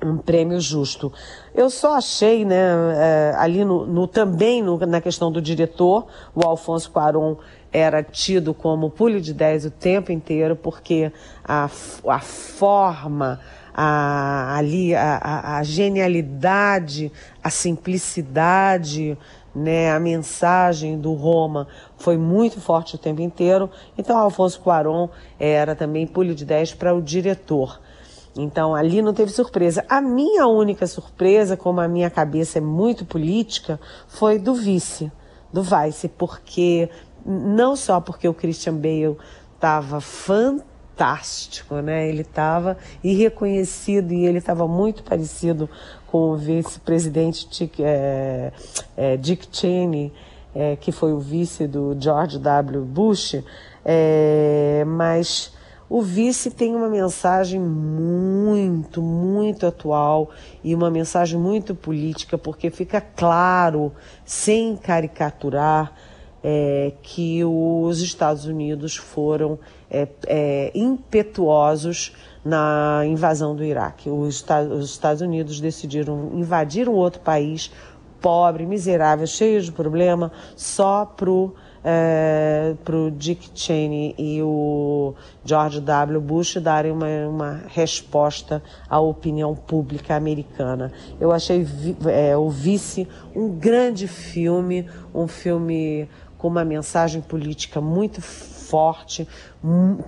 um 0.04 0.18
prêmio 0.18 0.60
justo. 0.60 1.12
Eu 1.54 1.70
só 1.70 1.96
achei, 1.96 2.44
né, 2.44 2.56
é, 2.94 3.34
ali 3.36 3.64
no, 3.64 3.86
no 3.86 4.06
também 4.06 4.62
no, 4.62 4.78
na 4.78 5.00
questão 5.00 5.30
do 5.30 5.40
diretor, 5.40 6.06
o 6.34 6.46
Alfonso 6.46 6.90
Cuarón 6.90 7.36
era 7.72 8.02
tido 8.02 8.52
como 8.52 8.90
pulho 8.90 9.20
de 9.20 9.32
10 9.32 9.66
o 9.66 9.70
tempo 9.70 10.12
inteiro, 10.12 10.54
porque 10.54 11.10
a, 11.42 11.64
a 12.06 12.18
forma, 12.20 13.40
a, 13.74 14.56
ali, 14.56 14.94
a, 14.94 15.58
a 15.58 15.62
genialidade, 15.62 17.10
a 17.42 17.48
simplicidade, 17.48 19.16
né, 19.54 19.90
a 19.90 19.98
mensagem 19.98 20.98
do 20.98 21.14
Roma 21.14 21.66
foi 21.96 22.16
muito 22.18 22.60
forte 22.60 22.94
o 22.94 22.98
tempo 22.98 23.22
inteiro. 23.22 23.70
Então, 23.96 24.18
Alfonso 24.18 24.60
Cuarón 24.60 25.08
era 25.40 25.74
também 25.74 26.06
pulho 26.06 26.34
de 26.34 26.44
10 26.44 26.74
para 26.74 26.94
o 26.94 27.00
diretor. 27.00 27.80
Então 28.34 28.74
ali 28.74 29.02
não 29.02 29.12
teve 29.12 29.30
surpresa. 29.30 29.84
A 29.88 30.00
minha 30.00 30.46
única 30.46 30.86
surpresa, 30.86 31.56
como 31.56 31.80
a 31.80 31.88
minha 31.88 32.08
cabeça 32.08 32.58
é 32.58 32.60
muito 32.62 33.04
política, 33.04 33.78
foi 34.08 34.38
do 34.38 34.54
vice, 34.54 35.12
do 35.52 35.62
Vice, 35.62 36.08
porque 36.08 36.88
não 37.24 37.76
só 37.76 38.00
porque 38.00 38.28
o 38.28 38.34
Christian 38.34 38.74
Bale 38.74 39.16
estava 39.54 40.00
fantástico, 40.00 41.76
né? 41.76 42.08
Ele 42.08 42.22
estava 42.22 42.76
irreconhecido 43.02 44.12
e 44.12 44.26
ele 44.26 44.38
estava 44.38 44.66
muito 44.66 45.02
parecido 45.02 45.68
com 46.06 46.32
o 46.32 46.36
vice-presidente 46.36 47.48
Dick, 47.48 47.82
é, 47.82 48.52
é, 48.96 49.16
Dick 49.16 49.48
Cheney, 49.50 50.12
é, 50.54 50.76
que 50.76 50.92
foi 50.92 51.12
o 51.12 51.18
vice 51.18 51.66
do 51.66 51.96
George 51.98 52.38
W. 52.38 52.82
Bush, 52.84 53.42
é, 53.84 54.84
mas 54.86 55.52
o 55.88 56.00
vice 56.00 56.50
tem 56.50 56.74
uma 56.74 56.88
mensagem 56.88 57.60
muito, 57.60 59.02
muito 59.02 59.66
atual 59.66 60.30
e 60.64 60.74
uma 60.74 60.90
mensagem 60.90 61.38
muito 61.38 61.74
política, 61.74 62.38
porque 62.38 62.70
fica 62.70 62.98
claro, 63.00 63.92
sem 64.24 64.74
caricaturar, 64.74 65.92
é, 66.42 66.92
que 67.02 67.44
os 67.44 68.00
Estados 68.00 68.44
Unidos 68.46 68.96
foram 68.96 69.58
é, 69.90 70.08
é, 70.26 70.72
impetuosos 70.74 72.12
na 72.44 73.02
invasão 73.06 73.54
do 73.54 73.62
Iraque. 73.64 74.10
Os, 74.10 74.44
os 74.70 74.90
Estados 74.90 75.22
Unidos 75.22 75.60
decidiram 75.60 76.30
invadir 76.34 76.88
um 76.88 76.94
outro 76.94 77.20
país 77.20 77.70
pobre, 78.20 78.64
miserável, 78.64 79.26
cheio 79.26 79.60
de 79.60 79.72
problema, 79.72 80.30
só 80.56 81.04
para 81.04 81.30
o 81.30 81.54
é, 81.84 82.74
para 82.84 82.96
o 82.96 83.10
Dick 83.10 83.50
Cheney 83.54 84.14
e 84.16 84.40
o 84.42 85.14
George 85.44 85.80
W. 85.80 86.20
Bush 86.20 86.56
darem 86.58 86.92
uma, 86.92 87.06
uma 87.28 87.60
resposta 87.68 88.62
à 88.88 89.00
opinião 89.00 89.54
pública 89.54 90.14
americana. 90.14 90.92
Eu 91.20 91.32
achei 91.32 91.66
é, 92.06 92.36
o 92.36 92.48
Vice 92.48 93.08
um 93.34 93.48
grande 93.48 94.06
filme, 94.06 94.88
um 95.12 95.26
filme 95.26 96.08
com 96.42 96.48
uma 96.48 96.64
mensagem 96.64 97.22
política 97.22 97.80
muito 97.80 98.20
forte, 98.20 99.28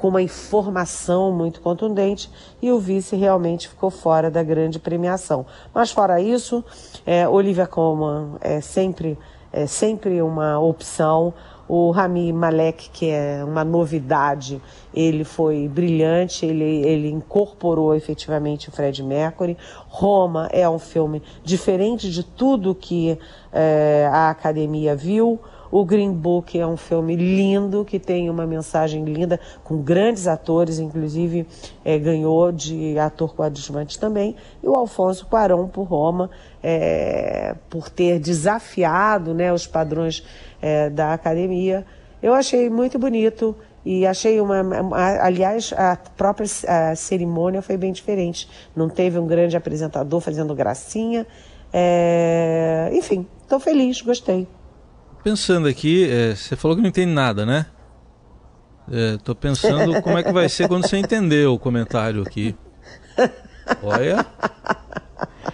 com 0.00 0.08
uma 0.08 0.20
informação 0.20 1.30
muito 1.30 1.60
contundente, 1.60 2.28
e 2.60 2.72
o 2.72 2.80
vice 2.80 3.14
realmente 3.14 3.68
ficou 3.68 3.88
fora 3.88 4.28
da 4.28 4.42
grande 4.42 4.80
premiação. 4.80 5.46
Mas 5.72 5.92
fora 5.92 6.20
isso, 6.20 6.64
é, 7.06 7.28
Olivia 7.28 7.68
Colman 7.68 8.32
é 8.40 8.60
sempre, 8.60 9.16
é 9.52 9.64
sempre 9.68 10.20
uma 10.20 10.58
opção. 10.58 11.32
O 11.68 11.92
Rami 11.92 12.32
Malek, 12.32 12.90
que 12.90 13.08
é 13.08 13.42
uma 13.44 13.64
novidade, 13.64 14.60
ele 14.92 15.24
foi 15.24 15.68
brilhante, 15.68 16.44
ele, 16.44 16.84
ele 16.84 17.08
incorporou 17.10 17.94
efetivamente 17.94 18.68
o 18.68 18.72
Fred 18.72 19.02
Mercury. 19.04 19.56
Roma 19.88 20.48
é 20.52 20.68
um 20.68 20.80
filme 20.80 21.22
diferente 21.44 22.10
de 22.10 22.24
tudo 22.24 22.74
que 22.74 23.16
é, 23.52 24.10
a 24.12 24.30
academia 24.30 24.96
viu. 24.96 25.38
O 25.70 25.84
Green 25.84 26.12
Book 26.12 26.58
é 26.58 26.66
um 26.66 26.76
filme 26.76 27.16
lindo, 27.16 27.84
que 27.84 27.98
tem 27.98 28.30
uma 28.30 28.46
mensagem 28.46 29.04
linda, 29.04 29.40
com 29.62 29.82
grandes 29.82 30.26
atores, 30.26 30.78
inclusive 30.78 31.46
é, 31.84 31.98
ganhou 31.98 32.52
de 32.52 32.98
ator 32.98 33.34
coadjuvante 33.34 33.98
também. 33.98 34.36
E 34.62 34.68
o 34.68 34.74
Alfonso 34.74 35.26
Cuarón 35.26 35.68
por 35.68 35.84
Roma, 35.84 36.30
é, 36.62 37.54
por 37.68 37.88
ter 37.88 38.18
desafiado 38.18 39.34
né, 39.34 39.52
os 39.52 39.66
padrões 39.66 40.24
é, 40.60 40.88
da 40.90 41.12
academia. 41.12 41.84
Eu 42.22 42.32
achei 42.34 42.70
muito 42.70 42.98
bonito 42.98 43.54
e 43.84 44.06
achei 44.06 44.40
uma, 44.40 44.64
aliás, 45.20 45.74
a 45.76 45.96
própria 46.16 46.46
a 46.66 46.96
cerimônia 46.96 47.60
foi 47.60 47.76
bem 47.76 47.92
diferente. 47.92 48.48
Não 48.74 48.88
teve 48.88 49.18
um 49.18 49.26
grande 49.26 49.56
apresentador 49.56 50.20
fazendo 50.20 50.54
gracinha. 50.54 51.26
É... 51.70 52.88
Enfim, 52.94 53.26
estou 53.42 53.60
feliz, 53.60 54.00
gostei. 54.00 54.48
Pensando 55.24 55.66
aqui, 55.66 56.06
é, 56.06 56.34
você 56.34 56.54
falou 56.54 56.76
que 56.76 56.82
não 56.82 56.88
entende 56.90 57.10
nada, 57.10 57.46
né? 57.46 57.64
Estou 59.14 59.32
é, 59.32 59.38
pensando 59.40 60.02
como 60.02 60.18
é 60.18 60.22
que 60.22 60.30
vai 60.30 60.46
ser 60.50 60.68
quando 60.68 60.86
você 60.86 60.98
entender 60.98 61.48
o 61.48 61.58
comentário 61.58 62.20
aqui. 62.20 62.54
Olha. 63.82 64.26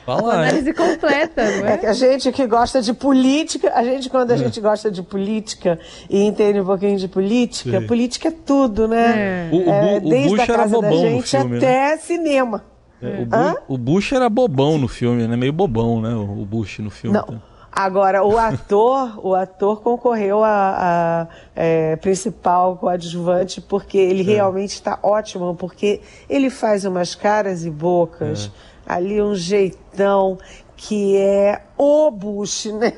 Fala, 0.05 0.35
análise 0.35 0.73
completa, 0.73 1.45
não 1.59 1.69
é? 1.69 1.75
é? 1.75 1.79
que 1.79 1.87
a 1.87 1.93
gente 1.93 2.33
que 2.33 2.47
gosta 2.49 2.83
de 2.83 2.93
política, 2.93 3.73
a 3.73 3.85
gente 3.85 4.11
quando 4.11 4.33
a 4.33 4.35
é. 4.35 4.39
gente 4.39 4.61
gosta 4.61 4.91
de 4.91 5.05
política 5.05 5.79
e 6.09 6.21
entende 6.21 6.61
um 6.61 6.65
pouquinho 6.65 6.99
de 6.99 7.07
política, 7.07 7.81
Sim. 7.81 7.87
política 7.87 8.27
é 8.29 8.33
tudo, 8.33 8.89
né? 8.89 9.49
É. 9.53 9.55
O, 9.55 9.57
o, 9.57 9.71
é, 9.71 10.01
desde 10.01 10.27
o 10.27 10.31
Bush 10.31 10.41
a 10.41 10.47
casa 10.49 10.61
era 10.63 10.69
bobão 10.69 11.03
da 11.03 11.09
gente 11.11 11.31
filme, 11.31 11.57
até 11.59 11.91
né? 11.91 11.97
cinema. 11.99 12.65
É, 13.01 13.23
o, 13.23 13.27
Bu, 13.27 13.75
o, 13.75 13.79
Bush 13.79 14.13
era 14.13 14.29
bobão 14.29 14.79
no 14.79 14.89
filme, 14.89 15.29
né? 15.29 15.37
Meio 15.37 15.53
bobão, 15.53 16.01
né? 16.01 16.13
O 16.13 16.45
Bush 16.45 16.81
no 16.81 16.91
filme. 16.91 17.17
Não. 17.17 17.25
Tá? 17.25 17.50
Agora, 17.83 18.23
o 18.23 18.37
ator, 18.37 19.19
o 19.27 19.35
ator 19.35 19.81
concorreu 19.81 20.45
a, 20.45 21.27
a 21.27 21.27
é, 21.57 21.97
principal 21.97 22.77
coadjuvante 22.77 23.59
porque 23.59 23.97
ele 23.97 24.21
é. 24.21 24.35
realmente 24.35 24.75
está 24.75 24.99
ótimo, 25.03 25.55
porque 25.55 26.03
ele 26.29 26.51
faz 26.51 26.85
umas 26.85 27.15
caras 27.15 27.65
e 27.65 27.71
bocas 27.71 28.51
ali 28.87 29.23
um 29.23 29.35
jeitão 29.35 30.37
que 30.77 31.17
é 31.17 31.63
o 31.79 32.11
Bush, 32.11 32.67
né? 32.67 32.93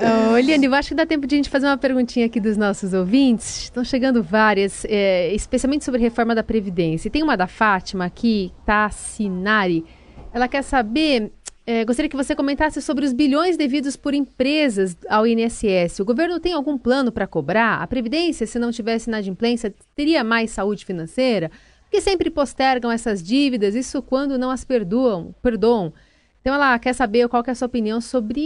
Ô, 0.00 0.36
Eliane, 0.36 0.64
eu 0.64 0.74
acho 0.74 0.88
que 0.88 0.94
dá 0.94 1.04
tempo 1.04 1.26
de 1.26 1.34
a 1.34 1.38
gente 1.38 1.50
fazer 1.50 1.66
uma 1.66 1.76
perguntinha 1.76 2.26
aqui 2.26 2.40
dos 2.40 2.56
nossos 2.56 2.94
ouvintes. 2.94 3.64
Estão 3.64 3.84
chegando 3.84 4.22
várias, 4.22 4.84
é, 4.86 5.32
especialmente 5.34 5.84
sobre 5.84 6.00
reforma 6.00 6.34
da 6.34 6.42
Previdência. 6.42 7.08
E 7.08 7.10
tem 7.10 7.22
uma 7.22 7.36
da 7.36 7.46
Fátima 7.46 8.06
aqui, 8.06 8.52
Tassinari. 8.64 9.84
Ela 10.32 10.48
quer 10.48 10.62
saber 10.62 11.30
é, 11.66 11.84
gostaria 11.84 12.08
que 12.08 12.16
você 12.16 12.34
comentasse 12.34 12.80
sobre 12.82 13.04
os 13.04 13.12
bilhões 13.12 13.56
devidos 13.56 13.94
por 13.94 14.14
empresas 14.14 14.96
ao 15.08 15.26
INSS. 15.26 16.00
O 16.00 16.04
governo 16.04 16.40
tem 16.40 16.52
algum 16.52 16.76
plano 16.76 17.12
para 17.12 17.26
cobrar? 17.26 17.82
A 17.82 17.86
Previdência, 17.86 18.46
se 18.46 18.58
não 18.58 18.72
tivesse 18.72 19.08
inadimplência, 19.08 19.72
teria 19.94 20.24
mais 20.24 20.50
saúde 20.50 20.84
financeira? 20.84 21.50
Porque 21.82 22.00
sempre 22.00 22.30
postergam 22.30 22.90
essas 22.90 23.22
dívidas, 23.22 23.74
isso 23.74 24.00
quando 24.02 24.38
não 24.38 24.50
as 24.50 24.64
perdoam. 24.64 25.34
perdoam. 25.42 25.92
Então 26.40 26.54
ela 26.54 26.78
quer 26.78 26.94
saber 26.94 27.28
qual 27.28 27.44
que 27.44 27.50
é 27.50 27.52
a 27.52 27.54
sua 27.54 27.66
opinião 27.66 28.00
sobre 28.00 28.42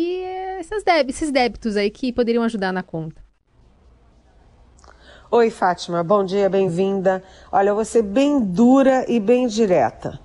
essas 0.64 0.82
débitos, 0.82 1.16
esses 1.16 1.32
débitos 1.32 1.76
aí 1.76 1.90
que 1.90 2.12
poderiam 2.12 2.42
ajudar 2.44 2.72
na 2.72 2.82
conta. 2.82 3.22
Oi, 5.30 5.50
Fátima, 5.50 6.02
bom 6.02 6.24
dia, 6.24 6.48
bem-vinda. 6.48 7.22
Olha, 7.50 7.70
eu 7.70 7.74
vou 7.74 7.84
ser 7.84 8.02
bem 8.02 8.40
dura 8.40 9.04
e 9.08 9.18
bem 9.18 9.46
direta. 9.46 10.20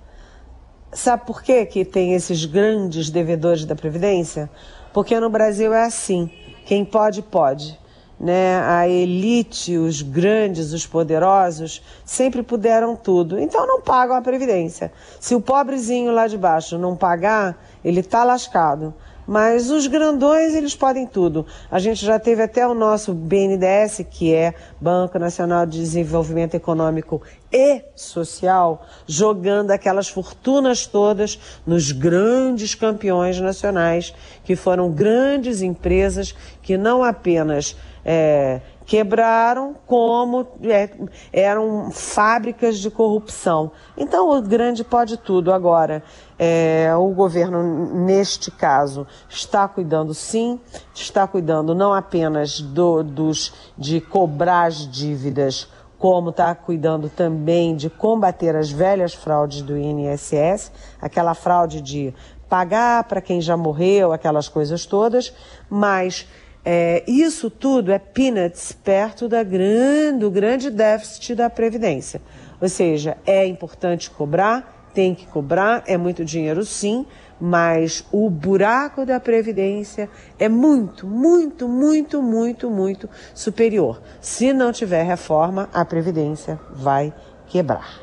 Sabe 0.92 1.24
por 1.26 1.42
quê 1.42 1.66
que 1.66 1.84
tem 1.84 2.14
esses 2.14 2.44
grandes 2.44 3.10
devedores 3.10 3.64
da 3.64 3.74
Previdência? 3.74 4.50
Porque 4.92 5.18
no 5.18 5.28
Brasil 5.28 5.72
é 5.72 5.84
assim: 5.84 6.30
quem 6.64 6.84
pode, 6.84 7.22
pode. 7.22 7.78
Né? 8.18 8.60
A 8.60 8.86
elite, 8.86 9.76
os 9.78 10.02
grandes, 10.02 10.72
os 10.72 10.86
poderosos, 10.86 11.82
sempre 12.04 12.42
puderam 12.42 12.94
tudo. 12.94 13.38
Então 13.38 13.66
não 13.66 13.80
pagam 13.80 14.14
a 14.16 14.22
Previdência. 14.22 14.92
Se 15.18 15.34
o 15.34 15.40
pobrezinho 15.40 16.12
lá 16.12 16.26
de 16.26 16.36
baixo 16.36 16.78
não 16.78 16.96
pagar, 16.96 17.58
ele 17.84 18.00
está 18.00 18.24
lascado. 18.24 18.94
Mas 19.30 19.70
os 19.70 19.86
grandões, 19.86 20.56
eles 20.56 20.74
podem 20.74 21.06
tudo. 21.06 21.46
A 21.70 21.78
gente 21.78 22.04
já 22.04 22.18
teve 22.18 22.42
até 22.42 22.66
o 22.66 22.74
nosso 22.74 23.14
BNDES, 23.14 24.04
que 24.10 24.34
é 24.34 24.52
Banco 24.80 25.20
Nacional 25.20 25.64
de 25.66 25.78
Desenvolvimento 25.78 26.56
Econômico 26.56 27.22
e 27.52 27.80
Social, 27.94 28.84
jogando 29.06 29.70
aquelas 29.70 30.08
fortunas 30.08 30.84
todas 30.84 31.38
nos 31.64 31.92
grandes 31.92 32.74
campeões 32.74 33.38
nacionais, 33.38 34.12
que 34.42 34.56
foram 34.56 34.90
grandes 34.90 35.62
empresas 35.62 36.34
que 36.60 36.76
não 36.76 37.04
apenas 37.04 37.76
é, 38.04 38.60
quebraram 38.90 39.76
como 39.86 40.48
é, 40.64 40.90
eram 41.32 41.92
fábricas 41.92 42.76
de 42.76 42.90
corrupção. 42.90 43.70
Então 43.96 44.36
o 44.36 44.42
grande 44.42 44.82
pode 44.82 45.16
tudo. 45.16 45.52
Agora, 45.52 46.02
é, 46.36 46.92
o 46.96 47.08
governo, 47.10 47.62
neste 48.04 48.50
caso, 48.50 49.06
está 49.28 49.68
cuidando 49.68 50.12
sim, 50.12 50.58
está 50.92 51.24
cuidando 51.28 51.72
não 51.72 51.94
apenas 51.94 52.60
do, 52.60 53.04
dos, 53.04 53.54
de 53.78 54.00
cobrar 54.00 54.64
as 54.64 54.90
dívidas, 54.90 55.68
como 55.96 56.30
está 56.30 56.52
cuidando 56.52 57.08
também 57.08 57.76
de 57.76 57.88
combater 57.88 58.56
as 58.56 58.72
velhas 58.72 59.14
fraudes 59.14 59.62
do 59.62 59.78
INSS, 59.78 60.72
aquela 61.00 61.34
fraude 61.34 61.80
de 61.80 62.12
pagar 62.48 63.04
para 63.04 63.20
quem 63.20 63.40
já 63.40 63.56
morreu, 63.56 64.12
aquelas 64.12 64.48
coisas 64.48 64.84
todas, 64.84 65.32
mas 65.68 66.26
é, 66.64 67.02
isso 67.06 67.50
tudo 67.50 67.90
é 67.90 67.98
peanuts 67.98 68.72
perto 68.72 69.28
da 69.28 69.42
grande, 69.42 70.18
do 70.18 70.30
grande 70.30 70.70
déficit 70.70 71.34
da 71.34 71.48
Previdência. 71.48 72.20
Ou 72.60 72.68
seja, 72.68 73.16
é 73.26 73.46
importante 73.46 74.10
cobrar, 74.10 74.90
tem 74.92 75.14
que 75.14 75.26
cobrar, 75.26 75.82
é 75.86 75.96
muito 75.96 76.24
dinheiro 76.24 76.64
sim, 76.64 77.06
mas 77.40 78.04
o 78.12 78.28
buraco 78.28 79.06
da 79.06 79.18
Previdência 79.18 80.10
é 80.38 80.48
muito, 80.48 81.06
muito, 81.06 81.66
muito, 81.66 82.22
muito, 82.22 82.70
muito 82.70 83.08
superior. 83.34 84.02
Se 84.20 84.52
não 84.52 84.72
tiver 84.72 85.02
reforma, 85.04 85.70
a 85.72 85.84
Previdência 85.84 86.60
vai 86.70 87.14
quebrar. 87.46 88.00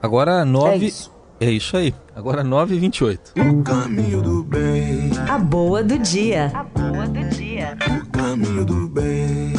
Agora, 0.00 0.44
nove. 0.44 0.86
É. 0.86 1.17
É 1.40 1.50
isso 1.50 1.76
aí. 1.76 1.94
Agora 2.16 2.42
9 2.42 2.74
e 2.74 2.78
28 2.80 3.32
O 3.36 3.62
caminho 3.62 4.20
do 4.20 4.42
bem. 4.42 5.10
A 5.28 5.38
boa 5.38 5.84
do 5.84 5.96
dia. 5.98 6.50
A 6.52 6.64
boa 6.64 7.06
do 7.06 7.28
dia. 7.28 7.76
O 7.86 8.06
caminho 8.10 8.64
do 8.64 8.88
bem. 8.88 9.52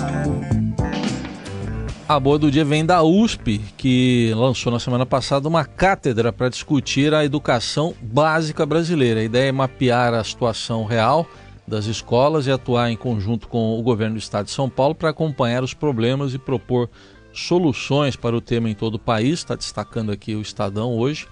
A 2.06 2.20
boa 2.20 2.38
do 2.38 2.52
dia 2.52 2.66
vem 2.66 2.86
da 2.86 3.02
USP, 3.04 3.62
que 3.78 4.34
lançou 4.36 4.74
na 4.74 4.80
semana 4.80 5.06
passada 5.06 5.48
uma 5.48 5.64
cátedra 5.64 6.34
para 6.34 6.50
discutir 6.50 7.14
a 7.14 7.24
educação 7.24 7.94
básica 8.02 8.66
brasileira. 8.66 9.22
A 9.22 9.24
ideia 9.24 9.50
é 9.50 9.52
mapear 9.52 10.14
a 10.14 10.24
situação 10.24 10.84
real 10.84 11.26
das 11.66 11.86
escolas 11.86 12.48
e 12.48 12.52
atuar 12.52 12.92
em 12.92 12.98
conjunto 12.98 13.48
com 13.48 13.80
o 13.80 13.82
governo 13.84 14.16
do 14.16 14.20
estado 14.20 14.48
de 14.48 14.52
São 14.52 14.70
Paulo 14.70 14.96
para 14.96 15.12
acompanhar 15.12 15.64
os 15.64 15.74
problemas 15.74 16.34
e 16.34 16.40
propor 16.40 16.90
soluções 17.32 18.16
para 18.16 18.36
o 18.36 18.42
tema 18.42 18.70
em 18.70 18.74
todo 18.74 18.96
o 18.96 19.00
país. 19.00 19.40
Está 19.40 19.56
destacando 19.56 20.12
aqui 20.12 20.36
o 20.36 20.42
Estadão 20.42 20.98
hoje. 20.98 21.28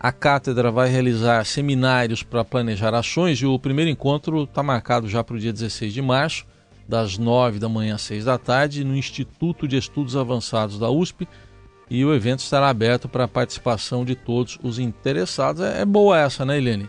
A 0.00 0.12
cátedra 0.12 0.70
vai 0.70 0.88
realizar 0.88 1.44
seminários 1.44 2.22
para 2.22 2.44
planejar 2.44 2.94
ações 2.94 3.38
e 3.38 3.46
o 3.46 3.58
primeiro 3.58 3.90
encontro 3.90 4.44
está 4.44 4.62
marcado 4.62 5.08
já 5.08 5.24
para 5.24 5.34
o 5.34 5.40
dia 5.40 5.52
16 5.52 5.92
de 5.92 6.00
março, 6.00 6.46
das 6.86 7.18
9 7.18 7.58
da 7.58 7.68
manhã 7.68 7.96
às 7.96 8.02
6 8.02 8.24
da 8.24 8.38
tarde, 8.38 8.84
no 8.84 8.96
Instituto 8.96 9.66
de 9.66 9.76
Estudos 9.76 10.16
Avançados 10.16 10.78
da 10.78 10.88
USP. 10.88 11.26
E 11.90 12.04
o 12.04 12.14
evento 12.14 12.40
estará 12.40 12.68
aberto 12.68 13.08
para 13.08 13.24
a 13.24 13.28
participação 13.28 14.04
de 14.04 14.14
todos 14.14 14.56
os 14.62 14.78
interessados. 14.78 15.62
É, 15.62 15.80
é 15.80 15.84
boa 15.84 16.16
essa, 16.16 16.44
né, 16.44 16.58
Helene? 16.58 16.88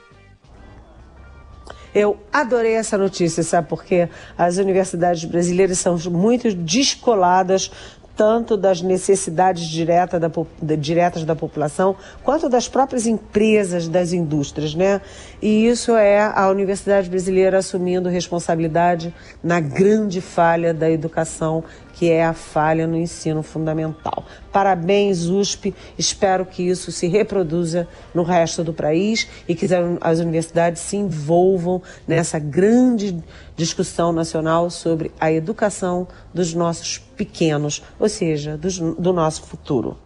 Eu 1.95 2.19
adorei 2.31 2.73
essa 2.73 2.97
notícia, 2.97 3.41
sabe? 3.41 3.67
Porque 3.67 4.07
as 4.37 4.57
universidades 4.57 5.25
brasileiras 5.25 5.79
são 5.79 5.97
muito 6.11 6.53
descoladas 6.53 7.71
tanto 8.19 8.57
das 8.57 8.81
necessidades 8.81 9.63
direta 9.63 10.19
da, 10.19 10.29
diretas 10.75 11.23
da 11.23 11.37
população, 11.37 11.95
quanto 12.21 12.49
das 12.49 12.67
próprias 12.67 13.07
empresas, 13.07 13.87
das 13.87 14.11
indústrias, 14.11 14.75
né? 14.75 14.99
E 15.41 15.65
isso 15.65 15.95
é 15.95 16.19
a 16.19 16.49
Universidade 16.49 17.09
Brasileira 17.09 17.59
assumindo 17.59 18.09
responsabilidade 18.09 19.15
na 19.41 19.61
grande 19.61 20.19
falha 20.19 20.73
da 20.73 20.91
educação 20.91 21.63
que 21.99 22.09
é 22.09 22.23
a 22.23 22.31
falha 22.31 22.87
no 22.87 22.95
ensino 22.95 23.43
fundamental. 23.43 24.23
Parabéns, 24.53 25.25
USP. 25.25 25.75
Espero 25.97 26.45
que 26.45 26.63
isso 26.63 26.93
se 26.93 27.07
reproduza 27.07 27.89
no 28.13 28.23
resto 28.23 28.63
do 28.63 28.73
país 28.73 29.27
e 29.49 29.53
que 29.53 29.67
as 29.99 30.19
universidades 30.19 30.81
se 30.81 30.95
envolvam 30.95 31.81
nessa 32.07 32.39
grande 32.39 33.21
discussão 33.53 34.13
nacional 34.13 34.69
sobre 34.69 35.11
a 35.19 35.29
educação 35.29 36.07
dos 36.33 36.53
nossos 36.53 36.99
pequenos, 37.17 37.83
ou 37.99 38.07
seja, 38.07 38.57
do, 38.57 38.95
do 38.95 39.11
nosso 39.11 39.43
futuro. 39.43 39.97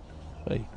Aí. 0.48 0.73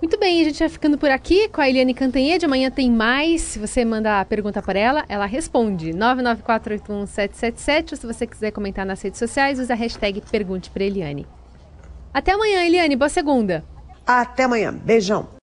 Muito 0.00 0.16
bem, 0.16 0.40
a 0.40 0.44
gente 0.44 0.60
vai 0.60 0.68
ficando 0.68 0.96
por 0.96 1.10
aqui 1.10 1.48
com 1.48 1.60
a 1.60 1.68
Eliane 1.68 1.92
Cantanhede. 1.92 2.46
Amanhã 2.46 2.70
tem 2.70 2.88
mais. 2.88 3.42
Se 3.42 3.58
você 3.58 3.84
mandar 3.84 4.20
a 4.20 4.24
pergunta 4.24 4.62
para 4.62 4.78
ela, 4.78 5.04
ela 5.08 5.26
responde. 5.26 5.90
994817777. 5.90 7.92
Ou 7.92 7.96
se 7.96 8.06
você 8.06 8.24
quiser 8.24 8.52
comentar 8.52 8.86
nas 8.86 9.02
redes 9.02 9.18
sociais, 9.18 9.58
usa 9.58 9.72
a 9.72 9.76
hashtag 9.76 10.22
Pergunte 10.30 10.70
para 10.70 10.84
Eliane. 10.84 11.26
Até 12.14 12.30
amanhã, 12.32 12.64
Eliane. 12.64 12.94
Boa 12.94 13.08
segunda. 13.08 13.64
Até 14.06 14.44
amanhã. 14.44 14.72
Beijão. 14.72 15.28